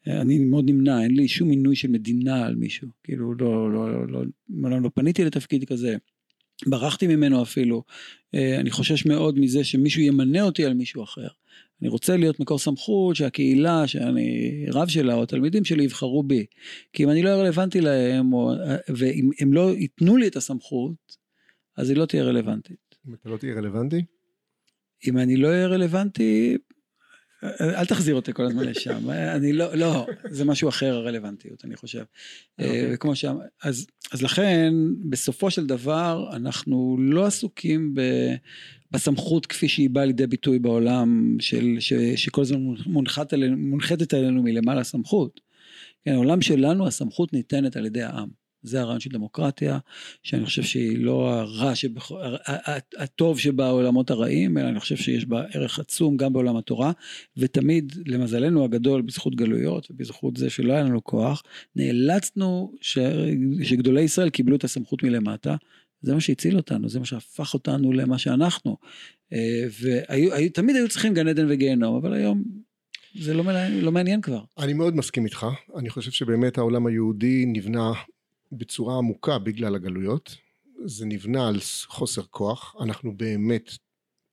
אה, 0.07 0.23
מאוד 0.39 0.65
נמנע, 0.69 1.03
אין 1.03 1.15
לי 1.15 1.27
שום 1.27 1.49
מינוי 1.49 1.75
של 1.75 1.87
מדינה 1.87 2.45
על 2.45 2.55
מישהו, 2.55 2.87
כאילו 3.03 3.33
לא, 3.33 3.73
לא, 3.73 3.91
לא, 3.93 4.07
לא, 4.07 4.21
מעולם 4.49 4.83
לא 4.83 4.89
פניתי 4.93 5.25
לתפקיד 5.25 5.65
כזה, 5.65 5.97
ברחתי 6.67 7.07
ממנו 7.07 7.43
אפילו, 7.43 7.83
אה, 8.35 8.59
אני 8.59 8.71
חושש 8.71 9.05
מאוד 9.05 9.39
מזה 9.39 9.63
שמישהו 9.63 10.01
ימנה 10.01 10.41
אותי 10.41 10.65
על 10.65 10.73
מישהו 10.73 11.03
אחר. 11.03 11.27
אני 11.81 11.89
רוצה 11.89 12.17
להיות 12.17 12.39
מקור 12.39 12.59
סמכות 12.59 13.15
שהקהילה 13.15 13.87
שאני 13.87 14.65
רב 14.73 14.87
שלה 14.87 15.13
או 15.13 15.23
התלמידים 15.23 15.65
שלי 15.65 15.83
יבחרו 15.83 16.23
בי. 16.23 16.45
כי 16.93 17.03
אם 17.03 17.09
אני 17.09 17.23
לא 17.23 17.29
רלוונטי 17.29 17.81
להם, 17.81 18.33
או, 18.33 18.51
ואם 18.95 19.29
הם 19.39 19.53
לא 19.53 19.71
ייתנו 19.77 20.17
לי 20.17 20.27
את 20.27 20.35
הסמכות, 20.35 21.17
אז 21.77 21.89
היא 21.89 21.97
לא 21.97 22.05
תהיה 22.05 22.23
רלוונטית. 22.23 22.95
אם 23.07 23.13
אתה 23.13 23.29
לא 23.29 23.37
תהיה 23.37 23.53
רלוונטי, 23.53 24.05
אם 25.07 25.17
אני 25.17 25.37
לא 25.37 25.47
אהיה 25.47 25.67
רלוונטי, 25.67 26.57
אל 27.43 27.85
תחזיר 27.85 28.15
אותי 28.15 28.33
כל 28.33 28.45
הזמן 28.45 28.63
לשם, 28.63 29.09
אני 29.35 29.53
לא, 29.53 29.75
לא, 29.75 30.07
זה 30.29 30.45
משהו 30.45 30.69
אחר 30.69 30.95
הרלוונטיות, 30.95 31.65
אני 31.65 31.75
חושב. 31.75 32.03
אוקיי. 32.59 32.93
וכמו 32.93 33.15
ש... 33.15 33.25
אז, 33.63 33.87
אז 34.11 34.21
לכן, 34.21 34.73
בסופו 35.09 35.51
של 35.51 35.65
דבר, 35.65 36.29
אנחנו 36.33 36.97
לא 36.99 37.25
עסוקים 37.25 37.93
ב, 37.93 38.01
בסמכות 38.91 39.45
כפי 39.45 39.67
שהיא 39.67 39.89
באה 39.89 40.05
לידי 40.05 40.27
ביטוי 40.27 40.59
בעולם, 40.59 41.37
של, 41.39 41.75
ש, 41.79 41.93
שכל 41.93 42.41
הזמן 42.41 42.59
מונחת 42.85 43.33
עלינו, 43.33 43.57
מונחתת 43.57 44.13
עלינו 44.13 44.43
מלמעלה 44.43 44.83
סמכות. 44.83 45.41
כן, 46.05 46.11
העולם 46.13 46.41
שלנו, 46.41 46.87
הסמכות 46.87 47.33
ניתנת 47.33 47.75
על 47.75 47.85
ידי 47.85 48.01
העם. 48.01 48.40
זה 48.63 48.81
הרעיון 48.81 48.99
של 48.99 49.09
דמוקרטיה, 49.09 49.79
שאני 50.23 50.45
חושב 50.45 50.63
שהיא 50.63 50.97
לא 50.97 51.29
הרע, 51.33 51.75
שבכ... 51.75 52.11
הטוב 52.97 53.39
שבעולמות 53.39 54.09
הרעים, 54.09 54.57
אלא 54.57 54.67
אני 54.67 54.79
חושב 54.79 54.95
שיש 54.95 55.25
בה 55.25 55.43
ערך 55.53 55.79
עצום 55.79 56.17
גם 56.17 56.33
בעולם 56.33 56.57
התורה, 56.57 56.91
ותמיד, 57.37 57.93
למזלנו 58.05 58.63
הגדול, 58.63 59.01
בזכות 59.01 59.35
גלויות 59.35 59.91
ובזכות 59.91 60.37
זה 60.37 60.49
שלא 60.49 60.73
היה 60.73 60.83
לנו 60.83 61.03
כוח, 61.03 61.43
נאלצנו 61.75 62.73
ש... 62.81 62.97
שגדולי 63.63 64.01
ישראל 64.01 64.29
קיבלו 64.29 64.55
את 64.55 64.63
הסמכות 64.63 65.03
מלמטה, 65.03 65.55
זה 66.01 66.13
מה 66.13 66.21
שהציל 66.21 66.57
אותנו, 66.57 66.89
זה 66.89 66.99
מה 66.99 67.05
שהפך 67.05 67.53
אותנו 67.53 67.93
למה 67.93 68.17
שאנחנו. 68.17 68.77
ותמיד 69.81 70.75
היו 70.75 70.89
צריכים 70.89 71.13
גן 71.13 71.27
עדן 71.27 71.45
וגיהנום, 71.49 71.95
אבל 71.95 72.13
היום 72.13 72.43
זה 73.19 73.33
לא, 73.33 73.43
מעניין, 73.43 73.81
לא 73.81 73.91
מעניין 73.91 74.21
כבר. 74.21 74.43
אני 74.57 74.73
מאוד 74.73 74.95
מסכים 74.95 75.25
איתך, 75.25 75.45
אני 75.77 75.89
חושב 75.89 76.11
שבאמת 76.11 76.57
העולם 76.57 76.87
היהודי 76.87 77.45
נבנה 77.47 77.91
בצורה 78.51 78.97
עמוקה 78.97 79.39
בגלל 79.39 79.75
הגלויות, 79.75 80.37
זה 80.85 81.05
נבנה 81.05 81.47
על 81.47 81.59
חוסר 81.87 82.21
כוח, 82.21 82.75
אנחנו 82.81 83.17
באמת 83.17 83.71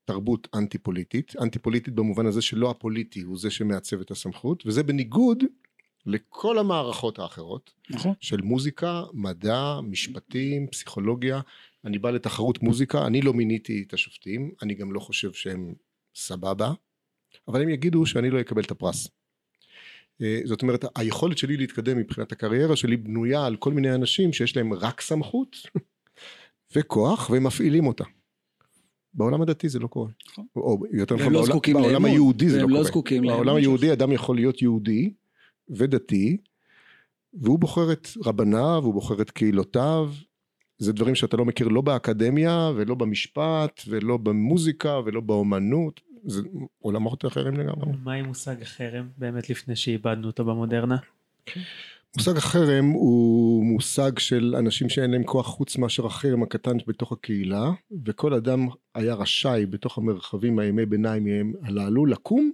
תרבות 0.05 0.49
אנטי 0.55 0.79
פוליטית, 0.79 1.35
אנטי 1.41 1.59
פוליטית 1.59 1.95
במובן 1.95 2.27
הזה 2.27 2.43
שלא 2.43 2.71
הפוליטי 2.71 3.21
הוא 3.21 3.39
זה 3.39 3.51
שמעצב 3.51 4.01
את 4.01 4.11
הסמכות, 4.11 4.67
וזה 4.67 4.83
בניגוד 4.83 5.45
לכל 6.07 6.59
המערכות 6.59 7.19
האחרות, 7.19 7.73
נכון. 7.91 8.13
של 8.21 8.41
מוזיקה, 8.41 9.03
מדע, 9.13 9.81
משפטים, 9.81 10.67
פסיכולוגיה. 10.67 11.41
אני 11.85 11.99
בא 11.99 12.11
לתחרות 12.11 12.63
מוזיקה, 12.63 13.07
אני 13.07 13.21
לא 13.21 13.35
מיניתי 13.35 13.85
את 13.87 13.95
השופטים, 13.95 14.51
אני 14.63 14.75
גם 14.75 14.93
לא 14.93 15.01
חושב 15.01 15.33
שהם 15.33 15.75
סבבה, 16.15 16.73
אבל 17.49 17.63
הם 17.63 17.69
יגידו 17.69 18.07
שאני 18.07 18.31
לא 18.31 18.41
אקבל 18.41 18.63
את 18.63 18.71
הפרס. 18.71 19.09
אה, 20.23 20.41
זאת 20.45 20.63
אומרת, 20.63 20.85
היכולת 20.97 21.39
שלי 21.39 21.57
להתקדם 21.57 21.99
מבחינת 21.99 22.33
הקריירה 22.33 22.77
שלי 22.77 22.97
בנויה 22.97 23.47
על 23.47 23.57
כל 23.57 23.73
מיני 23.73 23.95
אנשים 23.95 24.33
שיש 24.33 24.57
להם 24.57 24.73
רק 24.73 25.01
סמכות 25.01 25.57
וכוח 26.77 27.31
והם 27.31 27.45
מפעילים 27.45 27.87
אותה. 27.87 28.05
בעולם 29.15 29.43
הדתי 29.43 29.69
זה 29.69 29.79
לא 29.79 29.87
קורה. 29.87 30.09
נכון. 30.31 30.47
או 30.57 30.79
יותר 30.93 31.15
נכון, 31.15 31.33
לא 31.33 31.41
בעולם- 31.41 31.61
בעולם 31.73 31.93
לאמון. 31.93 32.11
היהודי 32.11 32.49
זה 32.49 32.57
לא 32.63 32.67
קורה. 32.67 32.79
לא 32.79 32.85
זקוקים 32.85 33.25
לאמון 33.25 33.37
בעולם. 33.37 33.57
היהודי 33.57 33.93
אדם 33.93 34.13
יכול 34.13 34.37
להיות 34.37 34.63
יהודי 34.63 35.13
ודתי, 35.71 36.37
והוא 37.35 37.59
בוחר 37.59 37.93
את 37.93 38.09
רבניו, 38.25 38.81
הוא 38.85 38.95
בוחר 38.95 39.23
את 39.23 39.31
קהילותיו. 39.31 40.13
זה 40.79 40.93
דברים 40.93 41.15
שאתה 41.15 41.37
לא 41.37 41.45
מכיר 41.45 41.69
לא 41.69 41.81
באקדמיה 41.81 42.71
ולא 42.77 42.95
במשפט 42.95 43.83
ולא 43.89 44.17
במוזיקה 44.17 45.01
ולא 45.05 45.21
באומנות. 45.21 46.01
זה 46.25 46.43
עולמות 46.79 47.27
אחרים 47.27 47.55
לגמרי. 47.55 47.93
מה 48.05 48.13
עם 48.13 48.25
מושג 48.25 48.63
החרם 48.63 49.09
באמת 49.19 49.51
לפני 49.51 49.77
שאיבדנו 49.77 50.27
אותו 50.27 50.45
במודרנה? 50.45 50.97
מושג 52.17 52.37
החרם 52.37 52.85
הוא 52.85 53.65
מושג 53.65 54.19
של 54.19 54.55
אנשים 54.59 54.89
שאין 54.89 55.11
להם 55.11 55.25
כוח 55.25 55.47
חוץ 55.47 55.77
מאשר 55.77 56.07
החרם 56.07 56.43
הקטן 56.43 56.77
בתוך 56.87 57.13
הקהילה 57.13 57.71
וכל 58.05 58.35
אדם 58.35 58.69
היה 58.95 59.15
רשאי 59.15 59.67
בתוך 59.67 59.99
המרחבים 59.99 60.59
הימי 60.59 60.87
ביניים 60.87 61.55
הללו 61.63 62.07
לקום 62.07 62.53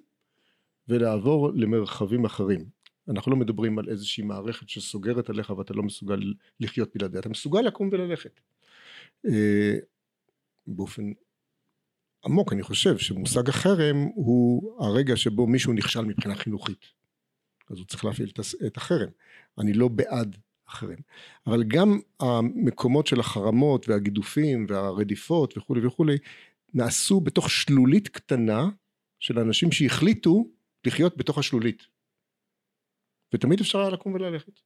ולעבור 0.89 1.51
למרחבים 1.55 2.25
אחרים. 2.25 2.65
אנחנו 3.09 3.31
לא 3.31 3.37
מדברים 3.37 3.79
על 3.79 3.89
איזושהי 3.89 4.25
מערכת 4.25 4.69
שסוגרת 4.69 5.31
עליך 5.31 5.51
ואתה 5.51 5.75
לא 5.75 5.83
מסוגל 5.83 6.35
לחיות 6.61 6.91
בלעדיה, 6.95 7.21
אתה 7.21 7.29
מסוגל 7.29 7.61
לקום 7.61 7.89
וללכת. 7.93 8.41
אה, 9.27 9.77
באופן 10.67 11.13
עמוק 12.25 12.53
אני 12.53 12.63
חושב 12.63 12.99
שמושג 12.99 13.49
החרם 13.49 13.97
הוא 14.15 14.77
הרגע 14.85 15.17
שבו 15.17 15.47
מישהו 15.47 15.73
נכשל 15.73 16.05
מבחינה 16.05 16.35
חינוכית. 16.35 16.87
אז 17.71 17.79
הוא 17.79 17.87
צריך 17.87 18.05
להפעיל 18.05 18.31
את 18.67 18.77
החרם. 18.77 19.09
אני 19.59 19.73
לא 19.73 19.89
בעד 19.89 20.37
החרם. 20.67 20.99
אבל 21.47 21.65
גם 21.65 22.01
המקומות 22.21 23.07
של 23.07 23.21
החרמות 23.21 23.89
והגידופים 23.89 24.67
והרדיפות 24.69 25.59
וכולי 25.59 25.87
וכולי 25.87 26.17
נעשו 26.75 27.21
בתוך 27.21 27.51
שלולית 27.51 28.09
קטנה 28.09 28.69
של 29.21 29.39
אנשים 29.39 29.73
שהחליטו 29.73 30.49
לחיות 30.87 31.17
בתוך 31.17 31.39
השלולית. 31.39 31.83
ותמיד 33.35 33.61
אפשר 33.61 33.79
היה 33.79 33.91
לקום 33.91 34.15
וללכת. 34.15 34.61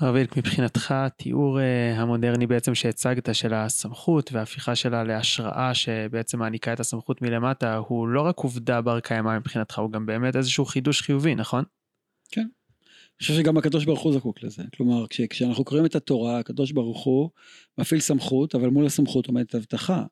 רביד, 0.00 0.28
מבחינתך 0.36 0.92
התיאור 0.92 1.60
אה, 1.60 1.94
המודרני 1.96 2.46
בעצם 2.46 2.74
שהצגת 2.74 3.34
של 3.34 3.54
הסמכות 3.54 4.32
וההפיכה 4.32 4.74
שלה 4.74 5.04
להשראה 5.04 5.74
שבעצם 5.74 6.38
מעניקה 6.38 6.72
את 6.72 6.80
הסמכות 6.80 7.22
מלמטה 7.22 7.76
הוא 7.76 8.08
לא 8.08 8.20
רק 8.20 8.38
עובדה 8.38 8.80
בר 8.80 9.00
קיימא 9.00 9.38
מבחינתך 9.38 9.78
הוא 9.78 9.90
גם 9.90 10.06
באמת 10.06 10.36
איזשהו 10.36 10.64
חידוש 10.64 11.02
חיובי 11.02 11.34
נכון? 11.34 11.64
אני 13.14 13.18
חושב 13.20 13.34
שגם 13.34 13.56
הקדוש 13.56 13.84
ברוך 13.84 14.00
הוא 14.00 14.12
זקוק 14.12 14.42
לזה. 14.42 14.62
כלומר, 14.76 15.06
כש, 15.06 15.20
כשאנחנו 15.20 15.64
קוראים 15.64 15.86
את 15.86 15.94
התורה, 15.94 16.38
הקדוש 16.38 16.72
ברוך 16.72 17.04
הוא 17.04 17.30
מפעיל 17.78 18.00
סמכות, 18.00 18.54
אבל 18.54 18.68
מול 18.68 18.86
הסמכות 18.86 19.26
עומדת 19.26 19.54
הבטחה. 19.54 20.04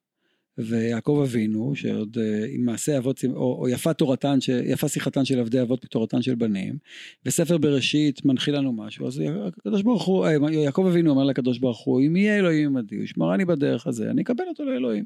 ויעקב 0.59 1.21
אבינו, 1.25 1.73
שעוד 1.75 2.19
אה, 2.21 2.47
עם 2.49 2.65
מעשה 2.65 2.99
אבות, 2.99 3.25
או, 3.25 3.59
או 3.61 3.69
יפה 3.69 3.93
תורתן, 3.95 4.41
ש, 4.41 4.49
יפה 4.49 4.89
שיחתן 4.89 5.25
של 5.25 5.39
עבדי 5.39 5.63
אבות 5.63 5.85
בתורתן 5.85 6.23
של 6.23 6.35
בנים, 6.35 6.79
וספר 7.27 7.59
בראשית 7.59 8.25
מנחיל 8.25 8.57
לנו 8.57 8.73
משהו, 8.73 9.07
אז 9.07 9.23
הקדוש 9.47 9.83
ברוך 9.83 10.05
הוא, 10.05 10.27
אה, 10.27 10.53
יעקב 10.53 10.87
אבינו 10.91 11.11
אומר 11.11 11.25
לקדוש 11.25 11.59
ברוך 11.59 11.81
הוא, 11.85 12.01
אם 12.01 12.17
יהיה 12.17 12.39
אלוהים 12.39 12.77
עמדי, 12.77 12.97
הוא 12.97 13.05
ישמרני 13.05 13.45
בדרך 13.45 13.87
הזה, 13.87 14.11
אני 14.11 14.23
אקבל 14.23 14.45
אותו 14.49 14.65
לאלוהים. 14.65 15.05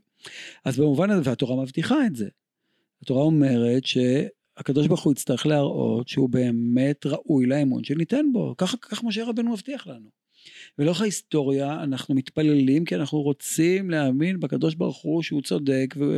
אז 0.65 0.79
במובן 0.79 1.11
הזה, 1.11 1.31
והתורה 1.31 1.63
מבטיחה 1.63 2.07
את 2.07 2.17
זה. 2.17 2.29
התורה 3.03 3.23
אומרת 3.23 3.83
שהקדוש 3.85 4.87
ברוך 4.87 5.03
הוא 5.03 5.13
יצטרך 5.13 5.47
להראות 5.47 6.09
שהוא 6.09 6.29
באמת 6.29 7.07
ראוי 7.07 7.47
לאמון 7.47 7.85
שניתן 7.85 8.27
בו, 8.33 8.55
ככה, 8.59 8.77
כך 8.77 9.05
משה 9.05 9.25
רבנו 9.25 9.53
מבטיח 9.53 9.87
לנו. 9.87 10.26
ולאורך 10.79 11.01
ההיסטוריה 11.01 11.83
אנחנו 11.83 12.15
מתפללים 12.15 12.85
כי 12.85 12.95
אנחנו 12.95 13.23
רוצים 13.23 13.91
להאמין 13.91 14.41
בקדוש 14.41 14.75
ברוך 14.75 15.03
הוא 15.03 15.23
שהוא 15.23 15.43
צודק 15.43 15.95
והוא 15.97 16.15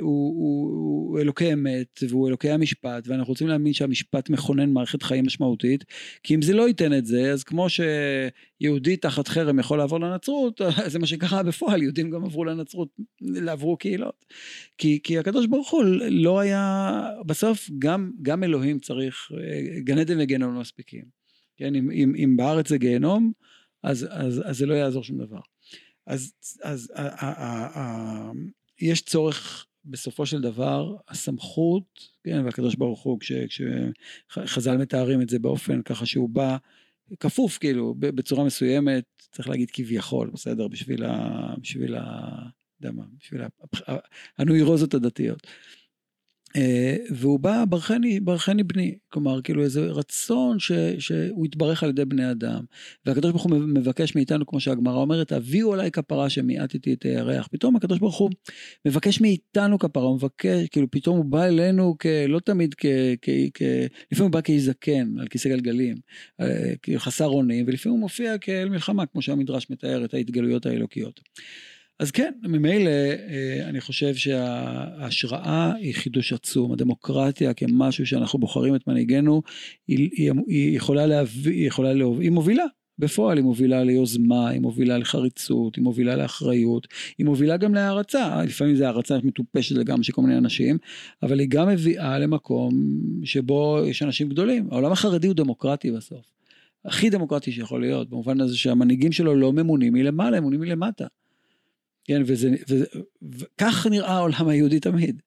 הוא, 0.00 0.34
הוא 0.36 1.20
אלוקי 1.20 1.52
אמת 1.52 2.00
והוא 2.08 2.28
אלוקי 2.28 2.50
המשפט 2.50 3.08
ואנחנו 3.08 3.30
רוצים 3.30 3.48
להאמין 3.48 3.72
שהמשפט 3.72 4.30
מכונן 4.30 4.70
מערכת 4.70 5.02
חיים 5.02 5.26
משמעותית 5.26 5.84
כי 6.22 6.34
אם 6.34 6.42
זה 6.42 6.52
לא 6.52 6.68
ייתן 6.68 6.98
את 6.98 7.06
זה 7.06 7.32
אז 7.32 7.44
כמו 7.44 7.66
שיהודי 7.68 8.96
תחת 8.96 9.28
חרם 9.28 9.58
יכול 9.58 9.78
לעבור 9.78 10.00
לנצרות 10.00 10.60
זה 10.92 10.98
מה 10.98 11.06
שקרה 11.06 11.42
בפועל 11.42 11.82
יהודים 11.82 12.10
גם 12.10 12.24
עברו 12.24 12.44
לנצרות 12.44 12.88
עברו 13.56 13.76
קהילות. 13.76 14.24
כי, 14.78 15.00
כי 15.02 15.18
הקדוש 15.18 15.46
ברוך 15.46 15.70
הוא 15.70 15.84
לא 16.10 16.38
היה 16.38 17.02
בסוף 17.26 17.70
גם, 17.78 18.10
גם 18.22 18.44
אלוהים 18.44 18.78
צריך 18.78 19.32
גן 19.84 19.98
עדן 19.98 20.20
וגיהנום 20.20 20.54
לא 20.54 20.60
מספיקים 20.60 21.15
כן, 21.56 21.74
אם, 21.74 21.90
אם, 21.90 22.14
אם 22.16 22.36
בארץ 22.36 22.68
זה 22.68 22.78
גיהנום, 22.78 23.32
אז, 23.82 24.06
אז, 24.10 24.42
אז 24.44 24.58
זה 24.58 24.66
לא 24.66 24.74
יעזור 24.74 25.04
שום 25.04 25.18
דבר. 25.18 25.40
אז, 26.06 26.32
אז 26.62 26.92
ה, 26.94 27.26
ה, 27.26 27.44
ה, 27.44 27.78
ה, 27.78 28.30
יש 28.80 29.02
צורך 29.02 29.66
בסופו 29.84 30.26
של 30.26 30.40
דבר, 30.40 30.96
הסמכות, 31.08 32.08
כן, 32.24 32.44
והקדוש 32.44 32.74
ברוך 32.74 33.02
הוא, 33.02 33.20
כש, 33.20 33.32
כשחז"ל 34.28 34.76
מתארים 34.76 35.22
את 35.22 35.28
זה 35.28 35.38
באופן 35.38 35.82
ככה 35.82 36.06
שהוא 36.06 36.28
בא 36.28 36.56
כפוף 37.20 37.58
כאילו 37.58 37.94
בצורה 37.98 38.44
מסוימת, 38.44 39.04
צריך 39.32 39.48
להגיד 39.48 39.70
כביכול, 39.70 40.30
בסדר, 40.30 40.68
בשביל 40.68 41.04
ה... 41.04 41.54
בשביל 41.60 41.94
ה... 41.94 42.02
יודע 42.80 42.96
מה, 42.96 43.04
בשביל 43.18 43.42
הנוירוזות 44.38 44.94
הדתיות. 44.94 45.46
והוא 47.10 47.40
בא 47.40 47.64
ברכני, 47.68 48.20
ברכני 48.20 48.62
בני, 48.62 48.94
כלומר 49.08 49.42
כאילו 49.42 49.62
איזה 49.62 49.80
רצון 49.80 50.58
ש, 50.58 50.72
שהוא 50.98 51.46
יתברך 51.46 51.82
על 51.82 51.90
ידי 51.90 52.04
בני 52.04 52.30
אדם. 52.30 52.64
והקדוש 53.06 53.30
ברוך 53.30 53.42
הוא 53.42 53.58
מבקש 53.58 54.14
מאיתנו, 54.14 54.46
כמו 54.46 54.60
שהגמרא 54.60 54.96
אומרת, 54.96 55.32
הביאו 55.32 55.72
עליי 55.72 55.90
כפרה 55.90 56.30
שמיעטתי 56.30 56.92
את 56.92 57.02
הירח. 57.02 57.48
פתאום 57.52 57.76
הקדוש 57.76 57.98
ברוך 57.98 58.16
הוא 58.16 58.30
מבקש 58.86 59.20
מאיתנו 59.20 59.78
כפרה, 59.78 60.04
הוא 60.04 60.16
מבקש, 60.16 60.66
כאילו 60.70 60.90
פתאום 60.90 61.16
הוא 61.16 61.24
בא 61.24 61.44
אלינו 61.44 61.96
כ, 61.98 62.06
לא 62.28 62.40
תמיד 62.40 62.74
כ... 62.74 62.86
כ, 63.22 63.28
כ 63.54 63.62
לפעמים 64.12 64.30
הוא 64.30 64.32
בא 64.32 64.40
כאיש 64.40 64.62
זקן 64.62 65.18
על 65.20 65.28
כיסא 65.28 65.48
גלגלים, 65.48 65.96
כאילו 66.82 66.98
חסר 67.00 67.28
אונים, 67.28 67.64
ולפעמים 67.68 67.92
הוא 67.92 68.00
מופיע 68.00 68.38
כאל 68.38 68.68
מלחמה, 68.68 69.06
כמו 69.06 69.22
שהמדרש 69.22 69.70
מתאר 69.70 70.04
את 70.04 70.14
ההתגלויות 70.14 70.66
האלוקיות. 70.66 71.20
אז 71.98 72.10
כן, 72.10 72.32
ממילא 72.42 72.90
אני 73.62 73.80
חושב 73.80 74.14
שההשראה 74.14 75.72
היא 75.74 75.94
חידוש 75.94 76.32
עצום, 76.32 76.72
הדמוקרטיה 76.72 77.54
כמשהו 77.54 78.06
שאנחנו 78.06 78.38
בוחרים 78.38 78.74
את 78.74 78.86
מנהיגנו, 78.86 79.42
היא, 79.88 80.10
היא, 80.12 80.32
היא 80.46 80.76
יכולה 80.76 81.06
להביא, 81.06 81.52
היא 81.52 81.66
יכולה 81.66 81.92
להוביל, 81.92 82.22
היא 82.22 82.30
מובילה. 82.30 82.64
בפועל 82.98 83.36
היא 83.36 83.44
מובילה 83.44 83.84
ליוזמה, 83.84 84.48
היא 84.48 84.60
מובילה 84.60 84.98
לחריצות, 84.98 85.76
היא 85.76 85.84
מובילה 85.84 86.16
לאחריות, 86.16 86.88
היא 87.18 87.26
מובילה 87.26 87.56
גם 87.56 87.74
להערצה, 87.74 88.42
לפעמים 88.44 88.76
זה 88.76 88.84
הערצה 88.84 89.18
מטופשת 89.22 89.76
לגמרי 89.76 90.04
של 90.04 90.12
כל 90.12 90.22
מיני 90.22 90.38
אנשים, 90.38 90.78
אבל 91.22 91.40
היא 91.40 91.48
גם 91.50 91.68
מביאה 91.68 92.18
למקום 92.18 92.70
שבו 93.24 93.78
יש 93.86 94.02
אנשים 94.02 94.28
גדולים. 94.28 94.68
העולם 94.70 94.92
החרדי 94.92 95.26
הוא 95.26 95.36
דמוקרטי 95.36 95.90
בסוף. 95.90 96.26
הכי 96.84 97.10
דמוקרטי 97.10 97.52
שיכול 97.52 97.80
להיות, 97.80 98.10
במובן 98.10 98.40
הזה 98.40 98.56
שהמנהיגים 98.56 99.12
שלו 99.12 99.34
לא 99.34 99.52
ממונים 99.52 99.92
מלמעלה, 99.92 100.36
הם 100.36 100.42
ממונים 100.42 100.60
מלמטה. 100.60 101.06
כן, 102.06 102.22
וכך 103.22 103.86
נראה 103.90 104.12
העולם 104.12 104.48
היהודי 104.48 104.80
תמיד. 104.80 105.22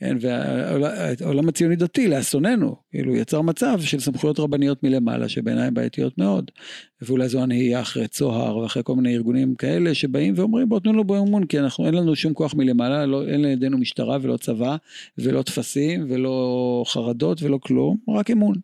כן, 0.00 0.16
והעולם 0.20 1.48
הציוני 1.48 1.76
דתי, 1.76 2.08
לאסוננו, 2.08 2.76
כאילו 2.90 3.16
יצר 3.16 3.42
מצב 3.42 3.80
של 3.80 4.00
סמכויות 4.00 4.38
רבניות 4.38 4.82
מלמעלה, 4.82 5.28
שבעיניי 5.28 5.70
בעייתיות 5.70 6.18
מאוד. 6.18 6.50
ואולי 7.02 7.28
זו 7.28 7.42
הנהייה 7.42 7.80
אחרי 7.80 8.08
צוהר 8.08 8.56
ואחרי 8.56 8.82
כל 8.84 8.96
מיני 8.96 9.14
ארגונים 9.14 9.54
כאלה 9.54 9.94
שבאים 9.94 10.34
ואומרים 10.36 10.68
בואו 10.68 10.80
תנו 10.80 10.92
לו 10.92 11.04
בו 11.04 11.18
אמון 11.18 11.46
כי 11.46 11.58
אנחנו 11.58 11.86
אין 11.86 11.94
לנו 11.94 12.16
שום 12.16 12.34
כוח 12.34 12.54
מלמעלה 12.54 13.06
לא, 13.06 13.26
אין 13.26 13.42
לידינו 13.42 13.78
משטרה 13.78 14.18
ולא 14.22 14.36
צבא 14.36 14.76
ולא 15.18 15.42
טפסים 15.42 16.06
ולא 16.08 16.84
חרדות 16.86 17.42
ולא 17.42 17.58
כלום 17.62 17.96
רק 18.08 18.30
אמון. 18.30 18.54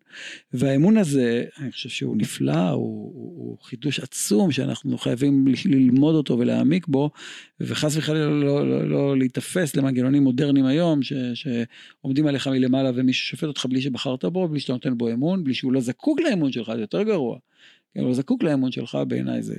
והאמון 0.52 0.96
הזה 0.96 1.44
אני 1.60 1.72
חושב 1.72 1.88
שהוא 1.88 2.16
נפלא 2.16 2.68
הוא, 2.70 3.12
הוא, 3.14 3.34
הוא 3.36 3.58
חידוש 3.62 4.00
עצום 4.00 4.52
שאנחנו 4.52 4.98
חייבים 4.98 5.44
ללמוד 5.64 6.14
אותו 6.14 6.38
ולהעמיק 6.38 6.86
בו 6.86 7.10
וחס 7.60 7.96
וחלילה 7.96 8.26
לא, 8.26 8.40
לא, 8.40 8.68
לא, 8.68 8.88
לא 8.88 9.18
להיתפס 9.18 9.76
למנגנונים 9.76 10.22
מודרניים 10.22 10.66
היום 10.66 11.02
ש, 11.02 11.12
שעומדים 11.34 12.26
עליך 12.26 12.46
מלמעלה 12.46 12.90
ומי 12.94 13.12
ששופט 13.12 13.44
אותך 13.44 13.66
בלי 13.66 13.80
שבחרת 13.80 14.24
בו 14.24 14.48
בלי 14.48 14.60
שאתה 14.60 14.72
נותן 14.72 14.98
בו 14.98 15.12
אמון 15.12 15.44
בלי 15.44 15.54
שהוא 15.54 15.72
לא 15.72 15.80
זקוק 15.80 16.20
לאמון 16.20 16.52
שלך 16.52 16.72
זה 16.74 16.80
יותר 16.80 17.02
גרוע. 17.02 17.38
הוא 17.96 18.08
לא 18.08 18.14
זקוק 18.14 18.42
לאמון 18.42 18.72
שלך 18.72 18.98
בעיניי 19.08 19.42
זה, 19.42 19.56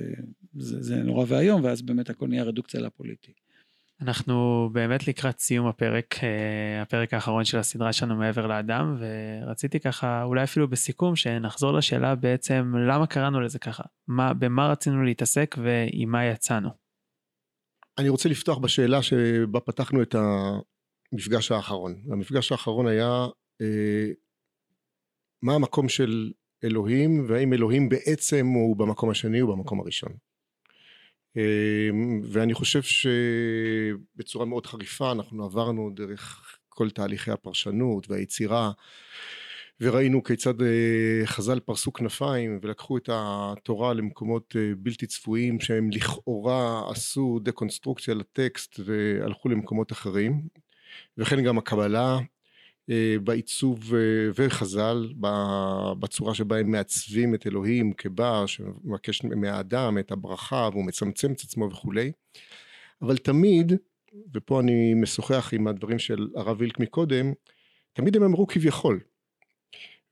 זה, 0.56 0.82
זה 0.82 0.96
נורא 0.96 1.24
ואיום 1.28 1.64
ואז 1.64 1.82
באמת 1.82 2.10
הכל 2.10 2.28
נהיה 2.28 2.42
רדוקציה 2.42 2.80
לפוליטי. 2.80 3.32
אנחנו 4.00 4.68
באמת 4.72 5.08
לקראת 5.08 5.38
סיום 5.40 5.66
הפרק, 5.66 6.14
אה, 6.22 6.82
הפרק 6.82 7.14
האחרון 7.14 7.44
של 7.44 7.58
הסדרה 7.58 7.92
שלנו 7.92 8.16
מעבר 8.16 8.46
לאדם, 8.46 8.96
ורציתי 9.00 9.80
ככה, 9.80 10.22
אולי 10.22 10.42
אפילו 10.44 10.68
בסיכום, 10.68 11.16
שנחזור 11.16 11.72
לשאלה 11.72 12.14
בעצם 12.14 12.74
למה 12.88 13.06
קראנו 13.06 13.40
לזה 13.40 13.58
ככה, 13.58 13.82
מה, 14.08 14.34
במה 14.34 14.68
רצינו 14.68 15.04
להתעסק 15.04 15.56
ועם 15.62 16.10
מה 16.10 16.24
יצאנו. 16.24 16.68
אני 17.98 18.08
רוצה 18.08 18.28
לפתוח 18.28 18.58
בשאלה 18.58 19.02
שבה 19.02 19.60
פתחנו 19.60 20.02
את 20.02 20.14
המפגש 21.16 21.52
האחרון. 21.52 22.02
המפגש 22.12 22.52
האחרון 22.52 22.86
היה 22.86 23.26
אה, 23.60 24.10
מה 25.42 25.54
המקום 25.54 25.88
של 25.88 26.32
אלוהים, 26.64 27.24
והאם 27.28 27.52
אלוהים 27.52 27.88
בעצם 27.88 28.46
הוא 28.46 28.76
במקום 28.76 29.10
השני 29.10 29.40
או 29.40 29.56
במקום 29.56 29.80
הראשון. 29.80 30.12
אמ, 31.36 32.20
ואני 32.24 32.54
חושב 32.54 32.82
שבצורה 32.82 34.46
מאוד 34.46 34.66
חריפה 34.66 35.12
אנחנו 35.12 35.44
עברנו 35.44 35.90
דרך 35.94 36.56
כל 36.68 36.90
תהליכי 36.90 37.30
הפרשנות 37.30 38.10
והיצירה 38.10 38.70
וראינו 39.80 40.22
כיצד 40.22 40.62
אה, 40.62 41.22
חז"ל 41.24 41.60
פרסו 41.60 41.92
כנפיים 41.92 42.58
ולקחו 42.62 42.96
את 42.96 43.08
התורה 43.12 43.94
למקומות 43.94 44.56
אה, 44.56 44.72
בלתי 44.78 45.06
צפויים 45.06 45.60
שהם 45.60 45.90
לכאורה 45.90 46.90
עשו 46.90 47.38
דקונסטרוקציה 47.42 48.14
לטקסט 48.14 48.80
והלכו 48.84 49.48
למקומות 49.48 49.92
אחרים 49.92 50.42
וכן 51.18 51.42
גם 51.42 51.58
הקבלה 51.58 52.18
אה, 52.90 53.16
בעיצוב 53.24 53.94
אה, 53.94 54.00
וחז"ל 54.34 55.12
בצורה 56.00 56.34
שבה 56.34 56.58
הם 56.58 56.70
מעצבים 56.70 57.34
את 57.34 57.46
אלוהים 57.46 57.92
כבא 57.92 58.46
שמבקש 58.46 59.24
מהאדם 59.24 59.98
את 59.98 60.12
הברכה 60.12 60.68
והוא 60.72 60.84
מצמצם 60.84 61.32
את 61.32 61.40
עצמו 61.40 61.70
וכולי. 61.70 62.12
אבל 63.02 63.16
תמיד 63.16 63.72
ופה 64.34 64.60
אני 64.60 64.94
משוחח 64.94 65.50
עם 65.52 65.66
הדברים 65.66 65.98
של 65.98 66.28
הרב 66.36 66.56
וילק 66.60 66.80
מקודם 66.80 67.32
תמיד 67.92 68.16
הם 68.16 68.22
אמרו 68.22 68.46
כביכול. 68.46 69.00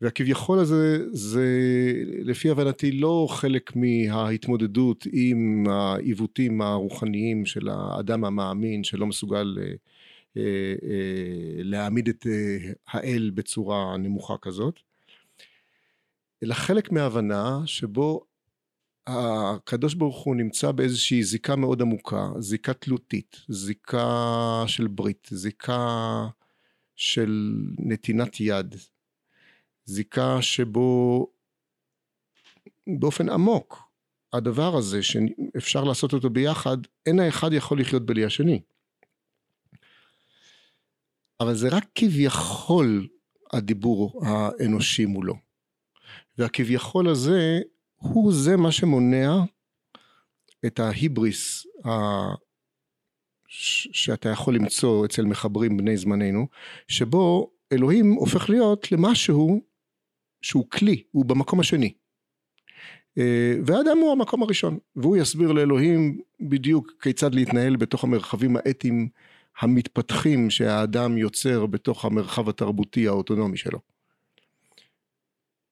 והכביכול 0.00 0.58
הזה 0.58 0.98
זה 1.12 1.46
לפי 2.24 2.50
הבנתי 2.50 2.92
לא 2.92 3.26
חלק 3.30 3.72
מההתמודדות 3.76 5.06
עם 5.12 5.66
העיוותים 5.70 6.62
הרוחניים 6.62 7.46
של 7.46 7.68
האדם 7.68 8.24
המאמין 8.24 8.84
שלא 8.84 9.06
מסוגל 9.06 9.56
אה, 9.60 9.72
להעמיד 11.64 12.09
את 12.09 12.27
אה, 12.27 12.73
האל 12.88 13.31
בצורה 13.35 13.97
נמוכה 13.97 14.35
כזאת, 14.42 14.81
אלא 16.42 16.55
חלק 16.55 16.92
מההבנה 16.92 17.61
שבו 17.66 18.25
הקדוש 19.07 19.94
ברוך 19.94 20.25
הוא 20.25 20.37
נמצא 20.37 20.73
באיזושהי 20.73 21.25
זיקה 21.25 21.57
מאוד 21.57 21.83
עמוקה, 21.83 22.29
זיקה 22.38 22.75
תלותית, 22.75 23.37
זיקה 23.49 24.64
של 24.66 24.87
ברית, 24.87 25.29
זיקה 25.31 26.27
של 26.97 27.55
נתינת 27.79 28.40
יד, 28.40 28.75
זיקה 29.85 30.42
שבו 30.42 31.27
באופן 32.99 33.29
עמוק 33.29 33.83
הדבר 34.33 34.77
הזה 34.77 35.03
שאפשר 35.03 35.85
לעשות 35.85 36.12
אותו 36.12 36.31
ביחד, 36.31 36.77
אין 37.07 37.20
האחד 37.20 37.53
יכול 37.53 37.81
לחיות 37.81 38.07
בלי 38.07 38.25
השני. 38.25 38.61
אבל 41.44 41.54
זה 41.54 41.68
רק 41.68 41.85
כביכול 41.94 43.09
הדיבור 43.52 44.20
האנושי 44.26 45.07
מולו. 45.07 45.35
והכביכול 46.38 47.09
הזה 47.09 47.61
הוא 47.96 48.33
זה 48.33 48.57
מה 48.57 48.72
שמונע 48.72 49.37
את 50.66 50.80
ההיבריס. 50.80 51.66
שאתה 53.48 54.28
יכול 54.28 54.54
למצוא 54.54 55.07
אצל 55.07 55.24
מחברים 55.24 55.76
בני 55.76 55.96
זמננו, 55.96 56.46
שבו 56.88 57.50
אלוהים 57.72 58.12
הופך 58.12 58.50
להיות 58.50 58.92
למשהו 58.92 59.61
שהוא 60.42 60.70
כלי, 60.70 61.02
הוא 61.11 61.24
במקום 61.24 61.61
השני. 61.61 61.92
אה, 63.18 63.57
והאדם 63.66 63.98
הוא 63.98 64.12
המקום 64.12 64.42
הראשון, 64.42 64.78
והוא 64.96 65.16
יסביר 65.16 65.52
לאלוהים 65.52 66.20
בדיוק 66.40 66.92
כיצד 67.02 67.35
להתנהל 67.35 67.76
בתוך 67.76 68.04
המרחבים 68.04 68.57
האתיים 68.57 69.09
המתפתחים 69.60 70.50
שהאדם 70.50 71.18
יוצר 71.18 71.66
בתוך 71.66 72.04
המרחב 72.04 72.48
התרבותי 72.48 73.08
האוטונומי 73.08 73.56
שלו. 73.56 73.78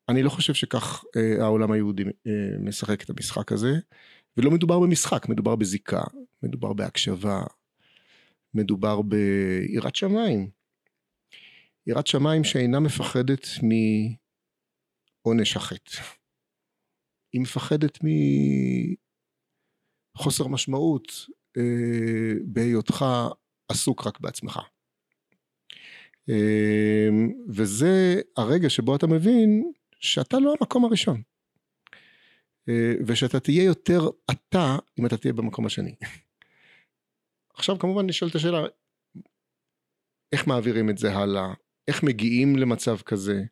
אני 0.08 0.22
לא 0.22 0.30
חושב 0.30 0.54
שכך 0.54 1.04
אה, 1.16 1.44
העולם 1.44 1.72
היהודי 1.72 2.02
אה, 2.02 2.58
משחק 2.60 3.02
את 3.02 3.10
המשחק 3.10 3.52
הזה, 3.52 3.72
ולא 4.36 4.50
מדובר 4.50 4.80
במשחק, 4.80 5.28
מדובר 5.28 5.56
בזיקה, 5.56 6.02
מדובר 6.42 6.72
בהקשבה, 6.72 7.42
מדובר 8.54 9.02
ביראת 9.02 9.96
שמיים. 9.96 10.50
יראת 11.86 12.06
שמיים 12.06 12.44
שאינה 12.44 12.80
מפחדת 12.80 13.46
מעונש 15.24 15.56
החטא. 15.56 16.02
היא 17.32 17.40
מפחדת 17.40 17.98
מחוסר 20.16 20.48
משמעות 20.48 21.12
אה, 21.56 22.34
בהיותך 22.44 23.04
עסוק 23.72 24.06
רק 24.06 24.20
בעצמך. 24.20 24.58
אמ, 26.28 27.32
וזה 27.48 28.20
הרגע 28.36 28.70
שבו 28.70 28.96
אתה 28.96 29.06
מבין 29.06 29.72
שאתה 30.00 30.38
לא 30.38 30.54
המקום 30.60 30.84
הראשון. 30.84 31.22
אה, 32.68 32.92
ושאתה 33.06 33.40
תהיה 33.40 33.64
יותר 33.64 34.00
אתה 34.30 34.76
אם 34.98 35.06
אתה 35.06 35.16
תהיה 35.16 35.32
במקום 35.32 35.66
השני. 35.66 35.94
עכשיו 37.54 37.78
כמובן 37.78 38.06
נשאלת 38.06 38.34
השאלה 38.34 38.62
איך 40.32 40.46
מעבירים 40.46 40.90
את 40.90 40.98
זה 40.98 41.16
הלאה, 41.16 41.54
איך 41.88 42.02
מגיעים 42.02 42.56
למצב 42.56 42.96
כזה, 42.98 43.42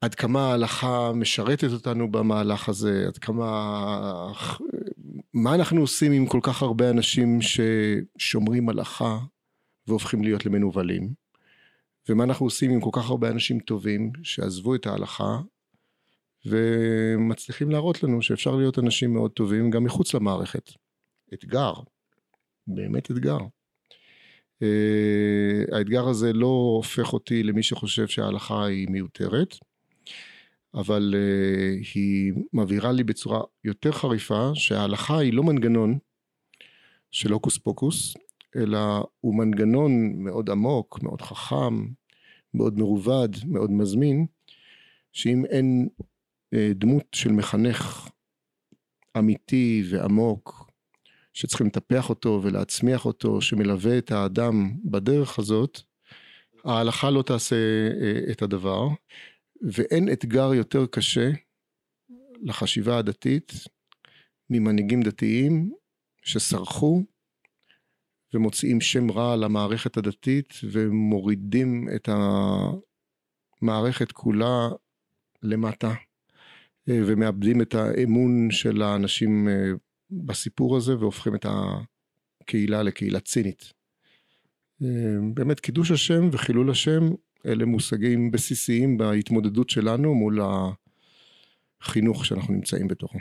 עד 0.00 0.14
כמה 0.14 0.40
ההלכה 0.40 1.12
משרתת 1.14 1.72
אותנו 1.72 2.12
במהלך 2.12 2.68
הזה, 2.68 3.04
עד 3.06 3.18
כמה 3.18 3.44
מה 5.36 5.54
אנחנו 5.54 5.80
עושים 5.80 6.12
עם 6.12 6.26
כל 6.26 6.40
כך 6.42 6.62
הרבה 6.62 6.90
אנשים 6.90 7.38
ששומרים 7.40 8.68
הלכה 8.68 9.18
והופכים 9.86 10.22
להיות 10.22 10.46
למנוולים? 10.46 11.14
ומה 12.08 12.24
אנחנו 12.24 12.46
עושים 12.46 12.70
עם 12.70 12.80
כל 12.80 12.90
כך 12.92 13.10
הרבה 13.10 13.30
אנשים 13.30 13.60
טובים 13.60 14.12
שעזבו 14.22 14.74
את 14.74 14.86
ההלכה 14.86 15.38
ומצליחים 16.46 17.70
להראות 17.70 18.02
לנו 18.02 18.22
שאפשר 18.22 18.56
להיות 18.56 18.78
אנשים 18.78 19.14
מאוד 19.14 19.30
טובים 19.30 19.70
גם 19.70 19.84
מחוץ 19.84 20.14
למערכת. 20.14 20.70
אתגר, 21.34 21.72
באמת 22.66 23.10
אתגר. 23.10 23.38
Uh, 24.62 25.76
האתגר 25.76 26.08
הזה 26.08 26.32
לא 26.32 26.72
הופך 26.76 27.12
אותי 27.12 27.42
למי 27.42 27.62
שחושב 27.62 28.06
שההלכה 28.06 28.64
היא 28.64 28.88
מיותרת, 28.90 29.54
אבל 30.76 31.14
uh, 31.14 31.86
היא 31.94 32.32
מבהירה 32.52 32.92
לי 32.92 33.04
בצורה 33.04 33.40
יותר 33.64 33.92
חריפה 33.92 34.50
שההלכה 34.54 35.18
היא 35.18 35.32
לא 35.32 35.42
מנגנון 35.42 35.98
של 37.10 37.32
הוקוס 37.32 37.58
פוקוס, 37.58 38.14
אלא 38.56 38.78
הוא 39.20 39.34
מנגנון 39.34 40.12
מאוד 40.16 40.50
עמוק, 40.50 41.02
מאוד 41.02 41.22
חכם, 41.22 41.86
מאוד 42.54 42.78
מרובד, 42.78 43.28
מאוד 43.46 43.70
מזמין, 43.70 44.26
שאם 45.12 45.44
אין 45.44 45.88
uh, 46.54 46.58
דמות 46.74 47.06
של 47.12 47.32
מחנך 47.32 48.08
אמיתי 49.18 49.84
ועמוק, 49.90 50.70
שצריכים 51.32 51.66
לטפח 51.66 52.10
אותו 52.10 52.40
ולהצמיח 52.42 53.06
אותו, 53.06 53.40
שמלווה 53.40 53.98
את 53.98 54.12
האדם 54.12 54.72
בדרך 54.84 55.38
הזאת, 55.38 55.80
ההלכה 56.64 57.10
לא 57.10 57.22
תעשה 57.22 57.56
uh, 57.90 58.32
את 58.32 58.42
הדבר. 58.42 58.88
ואין 59.62 60.12
אתגר 60.12 60.54
יותר 60.54 60.86
קשה 60.86 61.30
לחשיבה 62.42 62.98
הדתית 62.98 63.52
ממנהיגים 64.50 65.02
דתיים 65.02 65.72
שסרחו 66.22 67.02
ומוציאים 68.34 68.80
שם 68.80 69.10
רע 69.10 69.36
למערכת 69.36 69.96
הדתית 69.96 70.54
ומורידים 70.70 71.88
את 71.94 72.08
המערכת 73.62 74.12
כולה 74.12 74.68
למטה 75.42 75.94
ומאבדים 76.86 77.62
את 77.62 77.74
האמון 77.74 78.50
של 78.50 78.82
האנשים 78.82 79.48
אה, 79.48 79.70
בסיפור 80.10 80.76
הזה 80.76 80.98
והופכים 80.98 81.34
את 81.34 81.46
הקהילה 82.40 82.82
לקהילה 82.82 83.20
צינית. 83.20 83.72
אה, 84.82 84.88
באמת 85.34 85.60
קידוש 85.60 85.90
השם 85.90 86.28
וחילול 86.32 86.70
השם 86.70 87.02
אלה 87.46 87.64
מושגים 87.64 88.30
בסיסיים 88.30 88.98
בהתמודדות 88.98 89.70
שלנו 89.70 90.14
מול 90.14 90.40
החינוך 91.82 92.26
שאנחנו 92.26 92.54
נמצאים 92.54 92.88
בתוכו. 92.88 93.18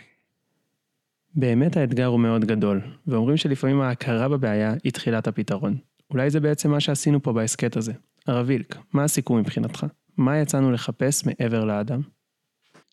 באמת 1.36 1.78
האתגר 1.78 2.05
הוא 2.05 2.19
מאוד 2.19 2.45
גדול, 2.45 2.82
ואומרים 3.07 3.38
שלפעמים 3.38 3.82
ההכרה 3.82 4.30
בבעיה 4.30 4.73
היא 4.84 4.91
תחילת 4.91 5.28
הפתרון. 5.28 5.78
אולי 6.11 6.30
זה 6.30 6.39
בעצם 6.39 6.71
מה 6.71 6.80
שעשינו 6.80 7.23
פה 7.23 7.34
בהסכת 7.34 7.78
הזה. 7.78 7.93
הרב 8.28 8.45
וילק, 8.47 8.78
מה 8.93 9.03
הסיכום 9.03 9.39
מבחינתך? 9.39 9.86
מה 10.17 10.38
יצאנו 10.38 10.71
לחפש 10.71 11.26
מעבר 11.26 11.65
לאדם? 11.65 12.01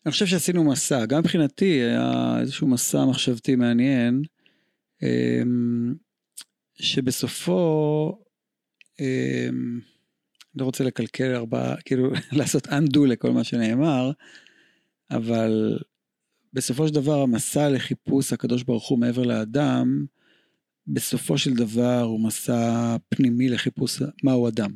אני 0.05 0.11
חושב 0.11 0.25
שעשינו 0.25 0.63
מסע, 0.63 1.05
גם 1.05 1.19
מבחינתי 1.19 1.65
היה 1.65 2.39
איזשהו 2.39 2.67
מסע 2.67 3.05
מחשבתי 3.05 3.55
מעניין, 3.55 4.21
אמ, 5.03 5.93
שבסופו, 6.75 8.11
אמ, 8.99 9.79
לא 10.55 10.65
רוצה 10.65 10.83
לקלקל 10.83 11.35
ארבעה, 11.35 11.75
כאילו 11.85 12.11
לעשות 12.39 12.67
undo 12.67 12.99
לכל 13.07 13.31
מה 13.31 13.43
שנאמר, 13.43 14.11
אבל 15.11 15.79
בסופו 16.53 16.87
של 16.87 16.93
דבר 16.93 17.21
המסע 17.21 17.69
לחיפוש 17.69 18.33
הקדוש 18.33 18.63
ברוך 18.63 18.87
הוא 18.87 18.99
מעבר 18.99 19.23
לאדם, 19.23 20.05
בסופו 20.87 21.37
של 21.37 21.53
דבר 21.53 22.01
הוא 22.01 22.19
מסע 22.19 22.95
פנימי 23.09 23.49
לחיפוש 23.49 24.01
מהו 24.23 24.47
אדם. 24.47 24.71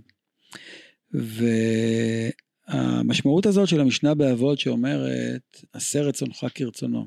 והמשמעות 2.72 3.46
הזאת 3.46 3.68
של 3.68 3.82
המשנה 3.82 4.16
באבות 4.16 4.60
שאומרת, 4.60 5.64
עשה 5.74 6.02
רצונך 6.02 6.46
כרצונו. 6.56 7.06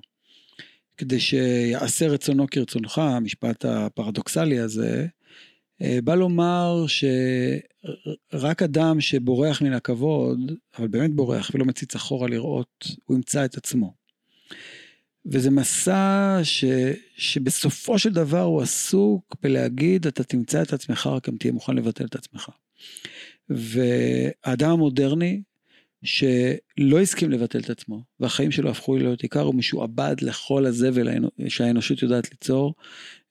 כדי 0.96 1.20
שיעשה 1.20 2.08
רצונו 2.08 2.46
כרצונך, 2.50 2.98
המשפט 2.98 3.64
הפרדוקסלי 3.64 4.58
הזה, 4.58 5.06
אה, 5.82 5.98
בא 6.04 6.14
לומר 6.14 6.84
שרק 8.32 8.62
אדם 8.62 9.00
שבורח 9.00 9.62
מן 9.62 9.72
הכבוד, 9.72 10.52
אבל 10.78 10.88
באמת 10.88 11.14
בורח 11.14 11.50
ולא 11.54 11.64
מציץ 11.64 11.94
אחורה 11.94 12.28
לראות, 12.28 12.86
הוא 13.04 13.16
ימצא 13.16 13.44
את 13.44 13.56
עצמו. 13.56 13.94
וזה 15.26 15.50
מסע 15.50 16.40
ש, 16.42 16.64
שבסופו 17.16 17.98
של 17.98 18.12
דבר 18.12 18.42
הוא 18.42 18.62
עסוק 18.62 19.36
בלהגיד, 19.42 20.06
אתה 20.06 20.24
תמצא 20.24 20.62
את 20.62 20.72
עצמך 20.72 21.06
רק 21.06 21.28
אם 21.28 21.36
תהיה 21.36 21.52
מוכן 21.52 21.76
לבטל 21.76 22.04
את 22.04 22.14
עצמך. 22.14 22.48
והאדם 23.48 24.70
המודרני, 24.70 25.42
שלא 26.02 27.00
הסכים 27.02 27.30
לבטל 27.30 27.58
את 27.58 27.70
עצמו, 27.70 28.02
והחיים 28.20 28.50
שלו 28.50 28.70
הפכו 28.70 28.96
להיות 28.96 29.22
עיקר, 29.22 29.40
הוא 29.40 29.54
משועבד 29.54 30.16
לכל 30.22 30.66
הזבל 30.66 31.08
שהאנושות 31.48 32.02
יודעת 32.02 32.30
ליצור, 32.30 32.74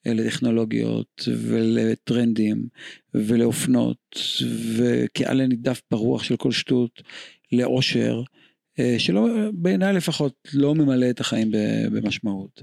לטכנולוגיות 0.06 1.28
ולטרנדים 1.28 2.68
ולאופנות, 3.14 4.18
וכעלה 4.76 5.46
נידף 5.46 5.82
ברוח 5.90 6.22
של 6.22 6.36
כל 6.36 6.52
שטות, 6.52 7.02
לאושר. 7.52 8.22
אה, 8.78 8.94
שלא, 8.98 9.28
בעיניי 9.52 9.92
לפחות, 9.92 10.48
לא 10.54 10.74
ממלא 10.74 11.10
את 11.10 11.20
החיים 11.20 11.50
במשמעות. 11.92 12.62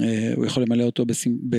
אה, 0.00 0.32
הוא 0.36 0.46
יכול 0.46 0.62
למלא 0.62 0.84
אותו, 0.84 1.06
בשמ... 1.06 1.36
ב... 1.50 1.56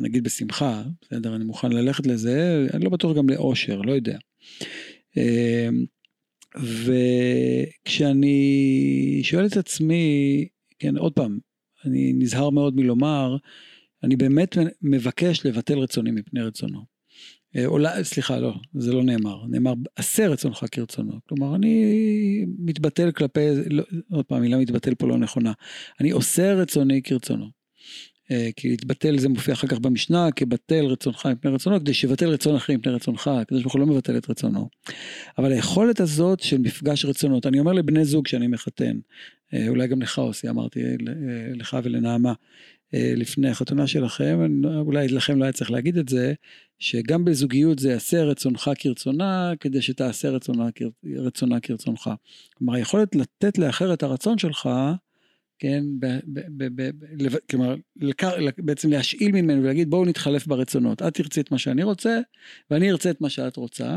נגיד 0.00 0.24
בשמחה, 0.24 0.82
בסדר, 1.02 1.36
אני 1.36 1.44
מוכן 1.44 1.72
ללכת 1.72 2.06
לזה, 2.06 2.66
אני 2.74 2.84
לא 2.84 2.90
בטוח 2.90 3.16
גם 3.16 3.28
לאושר, 3.28 3.80
לא 3.80 3.92
יודע. 3.92 4.18
אה, 5.18 5.68
וכשאני 7.84 9.20
שואל 9.22 9.46
את 9.46 9.56
עצמי, 9.56 10.48
כן, 10.78 10.96
עוד 10.96 11.12
פעם, 11.12 11.38
אני 11.84 12.12
נזהר 12.12 12.50
מאוד 12.50 12.76
מלומר, 12.76 13.36
אני 14.04 14.16
באמת 14.16 14.56
מבקש 14.82 15.46
לבטל 15.46 15.78
רצוני 15.78 16.10
מפני 16.10 16.40
רצונו. 16.40 16.94
אה, 17.56 18.04
סליחה, 18.04 18.38
לא, 18.38 18.54
זה 18.74 18.92
לא 18.92 19.02
נאמר, 19.02 19.46
נאמר 19.46 19.72
עשה 19.96 20.28
רצונך 20.28 20.64
כרצונו. 20.72 21.12
כלומר, 21.28 21.54
אני 21.54 22.44
מתבטל 22.58 23.10
כלפי, 23.10 23.40
לא, 23.70 23.82
עוד 24.10 24.24
פעם, 24.24 24.40
מילה 24.40 24.58
מתבטל 24.58 24.94
פה 24.94 25.08
לא 25.08 25.18
נכונה. 25.18 25.52
אני 26.00 26.10
עושה 26.10 26.54
רצוני 26.54 27.02
כרצונו. 27.02 27.46
אה, 28.30 28.48
כי 28.56 28.68
להתבטל 28.68 29.18
זה 29.18 29.28
מופיע 29.28 29.54
אחר 29.54 29.66
כך 29.68 29.78
במשנה, 29.78 30.28
כבטל 30.36 30.84
רצונך 30.84 31.26
מפני 31.26 31.50
רצונו, 31.50 31.80
כדי 31.80 31.94
שיבטל 31.94 32.28
רצון 32.28 32.56
אחרים 32.56 32.78
מפני 32.78 32.92
רצונך, 32.92 33.28
הקדוש 33.28 33.62
ברוך 33.62 33.74
הוא 33.74 33.80
לא 33.80 33.86
מבטל 33.86 34.18
את 34.18 34.30
רצונו. 34.30 34.68
אבל 35.38 35.52
היכולת 35.52 36.00
הזאת 36.00 36.40
של 36.40 36.58
מפגש 36.58 37.04
רצונות, 37.04 37.46
אני 37.46 37.58
אומר 37.58 37.72
לבני 37.72 38.04
זוג 38.04 38.26
שאני 38.26 38.46
מחתן, 38.46 38.98
אה, 39.54 39.68
אולי 39.68 39.88
גם 39.88 40.02
לך 40.02 40.18
עושי, 40.18 40.48
אמרתי 40.48 40.80
לך 41.54 41.76
ולנעמה, 41.82 42.32
לפני 43.16 43.48
החתונה 43.48 43.86
שלכם, 43.86 44.64
אולי 44.78 45.08
לכם 45.08 45.38
לא 45.38 45.44
היה 45.44 45.52
צריך 45.52 45.70
להגיד 45.70 45.98
את 45.98 46.08
זה, 46.08 46.34
שגם 46.78 47.24
בזוגיות 47.24 47.78
זה 47.78 47.90
יעשה 47.90 48.24
רצונך 48.24 48.70
כרצונה, 48.78 49.52
כדי 49.60 49.82
שתעשה 49.82 50.30
רצונה, 50.30 50.68
רצונה 51.16 51.60
כרצונך. 51.60 52.10
כלומר, 52.54 52.74
היכולת 52.74 53.16
לתת 53.16 53.58
לאחר 53.58 53.92
את 53.92 54.02
הרצון 54.02 54.38
שלך, 54.38 54.68
כן, 55.58 55.84
ב, 55.98 56.06
ב, 56.06 56.40
ב, 56.48 56.82
ב, 56.82 56.92
ב, 57.26 57.36
כלומר, 57.50 57.74
לקר, 58.00 58.30
בעצם 58.58 58.90
להשאיל 58.90 59.32
ממנו 59.32 59.62
ולהגיד 59.62 59.90
בואו 59.90 60.04
נתחלף 60.04 60.46
ברצונות, 60.46 61.02
את 61.02 61.14
תרצי 61.14 61.40
את 61.40 61.50
מה 61.50 61.58
שאני 61.58 61.82
רוצה 61.82 62.20
ואני 62.70 62.90
ארצה 62.90 63.10
את 63.10 63.20
מה 63.20 63.28
שאת 63.28 63.56
רוצה. 63.56 63.96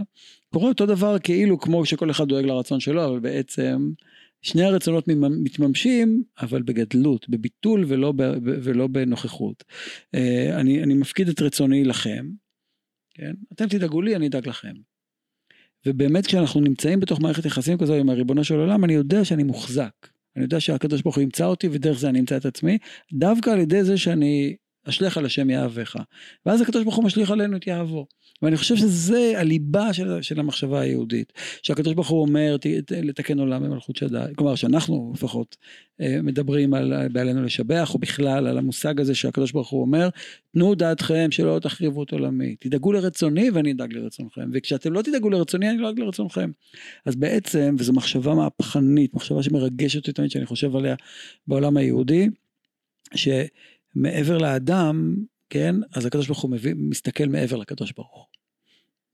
קורה 0.53 0.69
אותו 0.69 0.85
דבר 0.85 1.19
כאילו 1.19 1.59
כמו 1.59 1.85
שכל 1.85 2.11
אחד 2.11 2.27
דואג 2.27 2.45
לרצון 2.45 2.79
שלו, 2.79 3.05
אבל 3.05 3.19
בעצם 3.19 3.91
שני 4.41 4.63
הרצונות 4.63 5.05
מתממשים, 5.43 6.23
אבל 6.41 6.61
בגדלות, 6.61 7.29
בביטול 7.29 7.85
ולא, 7.87 8.11
ב, 8.11 8.21
ולא 8.43 8.87
בנוכחות. 8.87 9.63
אה, 10.15 10.59
אני, 10.59 10.83
אני 10.83 10.93
מפקיד 10.93 11.29
את 11.29 11.41
רצוני 11.41 11.83
לכם, 11.83 12.25
כן? 13.13 13.33
אתם 13.53 13.67
תדאגו 13.67 14.01
לי, 14.01 14.15
אני 14.15 14.27
אדאג 14.27 14.47
לכם. 14.47 14.73
ובאמת 15.85 16.27
כשאנחנו 16.27 16.61
נמצאים 16.61 16.99
בתוך 16.99 17.21
מערכת 17.21 17.45
יחסים 17.45 17.77
כזו 17.77 17.93
עם 17.93 18.09
הריבונו 18.09 18.43
של 18.43 18.55
עולם, 18.55 18.83
אני 18.83 18.93
יודע 18.93 19.25
שאני 19.25 19.43
מוחזק. 19.43 20.07
אני 20.35 20.43
יודע 20.43 20.59
שהקדוש 20.59 21.01
ברוך 21.01 21.15
הוא 21.15 21.21
ימצא 21.21 21.45
אותי 21.45 21.67
ודרך 21.71 21.99
זה 21.99 22.09
אני 22.09 22.19
אמצא 22.19 22.37
את 22.37 22.45
עצמי, 22.45 22.77
דווקא 23.13 23.49
על 23.49 23.59
ידי 23.59 23.83
זה 23.83 23.97
שאני 23.97 24.55
אשליך 24.89 25.17
על 25.17 25.25
השם 25.25 25.49
יהבך. 25.49 25.95
ואז 26.45 26.61
הקדוש 26.61 26.83
ברוך 26.83 26.95
הוא 26.95 27.05
משליך 27.05 27.31
עלינו 27.31 27.57
את 27.57 27.67
יהבו. 27.67 28.07
ואני 28.41 28.57
חושב 28.57 28.75
שזה 28.75 29.33
הליבה 29.35 29.93
של, 29.93 30.21
של 30.21 30.39
המחשבה 30.39 30.79
היהודית. 30.79 31.33
שהקדוש 31.63 31.93
ברוך 31.93 32.07
הוא 32.07 32.21
אומר 32.21 32.55
לתקן 32.91 33.39
עולם 33.39 33.63
במלכות 33.63 33.95
שדי. 33.95 34.25
כלומר 34.35 34.55
שאנחנו 34.55 35.11
לפחות 35.15 35.57
אה, 36.01 36.21
מדברים 36.23 36.73
על 36.73 37.07
בעלינו 37.11 37.43
לשבח, 37.43 37.93
או 37.93 37.99
בכלל 37.99 38.47
על 38.47 38.57
המושג 38.57 39.01
הזה 39.01 39.15
שהקדוש 39.15 39.51
ברוך 39.51 39.69
הוא 39.69 39.81
אומר, 39.81 40.09
תנו 40.53 40.75
דעתכם 40.75 41.27
שלא 41.31 41.59
תחריבו 41.61 42.03
את 42.03 42.11
עולמי. 42.11 42.55
תדאגו 42.59 42.91
לרצוני 42.91 43.49
ואני 43.49 43.71
אדאג 43.71 43.93
לרצונכם. 43.93 44.49
וכשאתם 44.53 44.93
לא 44.93 45.01
תדאגו 45.01 45.29
לרצוני 45.29 45.69
אני 45.69 45.77
לא 45.77 45.89
אדאג 45.89 45.99
לרצונכם. 45.99 46.51
אז 47.05 47.15
בעצם, 47.15 47.75
וזו 47.79 47.93
מחשבה 47.93 48.35
מהפכנית, 48.35 49.13
מחשבה 49.13 49.43
שמרגשת 49.43 49.97
אותי 49.97 50.13
תמיד 50.13 50.31
שאני 50.31 50.45
חושב 50.45 50.75
עליה 50.75 50.95
בעולם 51.47 51.77
היהודי, 51.77 52.29
ש... 53.15 53.27
מעבר 53.97 54.37
לאדם, 54.37 55.15
כן, 55.49 55.75
אז 55.93 56.05
הקדוש 56.05 56.27
ברוך 56.27 56.39
הוא 56.39 56.51
מביא, 56.51 56.73
מסתכל 56.77 57.25
מעבר 57.25 57.55
לקדוש 57.55 57.91
ברוך 57.91 58.15
הוא. 58.15 58.23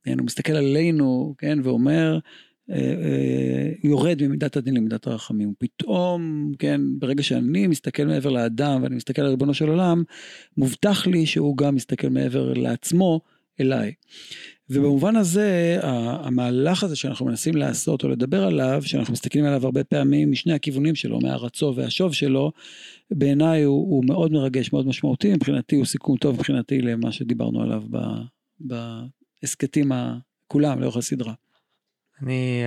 כן, 0.04 0.20
הוא 0.20 0.26
מסתכל 0.26 0.54
עלינו, 0.54 1.36
כן, 1.38 1.60
ואומר, 1.64 2.20
אה, 2.72 2.76
אה, 2.76 3.72
יורד 3.84 4.28
ממידת 4.28 4.58
הדין 4.58 4.74
למידת 4.74 5.08
הרחמים. 5.08 5.54
פתאום, 5.60 6.52
כן, 6.60 6.82
ברגע 7.00 7.24
שאני 7.24 7.68
מסתכל 7.68 8.06
מעבר 8.06 8.30
לאדם 8.30 8.84
ואני 8.84 8.96
מסתכל 8.96 9.22
על 9.22 9.28
ריבונו 9.28 9.54
של 9.54 9.70
עולם, 9.70 10.04
מובטח 10.58 11.08
לי 11.08 11.26
שהוא 11.26 11.58
גם 11.58 11.76
מסתכל 11.76 12.10
מעבר 12.10 12.54
לעצמו 12.54 13.22
אליי. 13.60 13.94
ובמובן 14.74 15.16
הזה, 15.16 15.80
המהלך 16.24 16.84
הזה 16.84 16.96
שאנחנו 16.96 17.26
מנסים 17.26 17.56
לעשות 17.56 18.04
או 18.04 18.10
לדבר 18.10 18.44
עליו, 18.44 18.82
שאנחנו 18.86 19.14
מסתכלים 19.14 19.46
עליו 19.46 19.66
הרבה 19.66 19.84
פעמים 19.84 20.32
משני 20.32 20.54
הכיוונים 20.54 20.96
שלו, 20.96 21.20
מהרצו 21.20 21.74
והשוב 21.76 22.14
שלו, 22.14 22.52
בעיניי 23.12 23.64
הוא, 23.64 23.96
הוא 23.96 24.06
מאוד 24.06 24.32
מרגש, 24.32 24.74
מאוד 24.74 24.88
משמעותי, 24.88 25.34
מבחינתי 25.34 25.76
הוא 25.76 25.86
סיכום 25.86 26.18
טוב 26.18 26.36
מבחינתי 26.36 26.82
למה 26.82 27.12
שדיברנו 27.12 27.62
עליו 27.62 27.84
בהסכתים 28.60 29.92
כולם 30.48 30.82
לאורך 30.82 30.98
הסדרה. 30.98 31.34
אני 32.22 32.64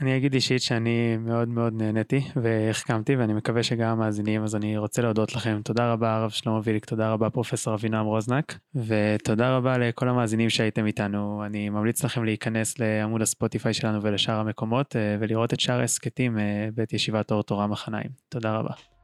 אני 0.00 0.16
אגיד 0.16 0.34
אישית 0.34 0.62
שאני 0.62 1.16
מאוד 1.16 1.48
מאוד 1.48 1.72
נהניתי 1.74 2.20
והחכמתי 2.36 3.16
ואני 3.16 3.32
מקווה 3.32 3.62
שגם 3.62 3.88
המאזינים 3.88 4.44
אז 4.44 4.56
אני 4.56 4.76
רוצה 4.76 5.02
להודות 5.02 5.34
לכם. 5.34 5.60
תודה 5.64 5.92
רבה 5.92 6.16
הרב 6.16 6.30
שלמה 6.30 6.60
ויליק 6.64 6.84
תודה 6.84 7.12
רבה 7.12 7.30
פרופסור 7.30 7.74
אבינם 7.74 8.04
רוזנק 8.04 8.58
ותודה 8.74 9.56
רבה 9.56 9.78
לכל 9.78 10.08
המאזינים 10.08 10.50
שהייתם 10.50 10.86
איתנו. 10.86 11.44
אני 11.46 11.68
ממליץ 11.68 12.04
לכם 12.04 12.24
להיכנס 12.24 12.78
לעמוד 12.78 13.22
הספוטיפיי 13.22 13.74
שלנו 13.74 14.02
ולשאר 14.02 14.34
המקומות 14.34 14.96
אה, 14.96 15.16
ולראות 15.20 15.54
את 15.54 15.60
שאר 15.60 15.80
ההסכתים 15.80 16.38
אה, 16.38 16.68
בית 16.74 16.92
ישיבת 16.92 17.30
אור 17.30 17.42
תורה 17.42 17.66
מחניים. 17.66 18.10
תודה 18.28 18.56
רבה. 18.56 18.99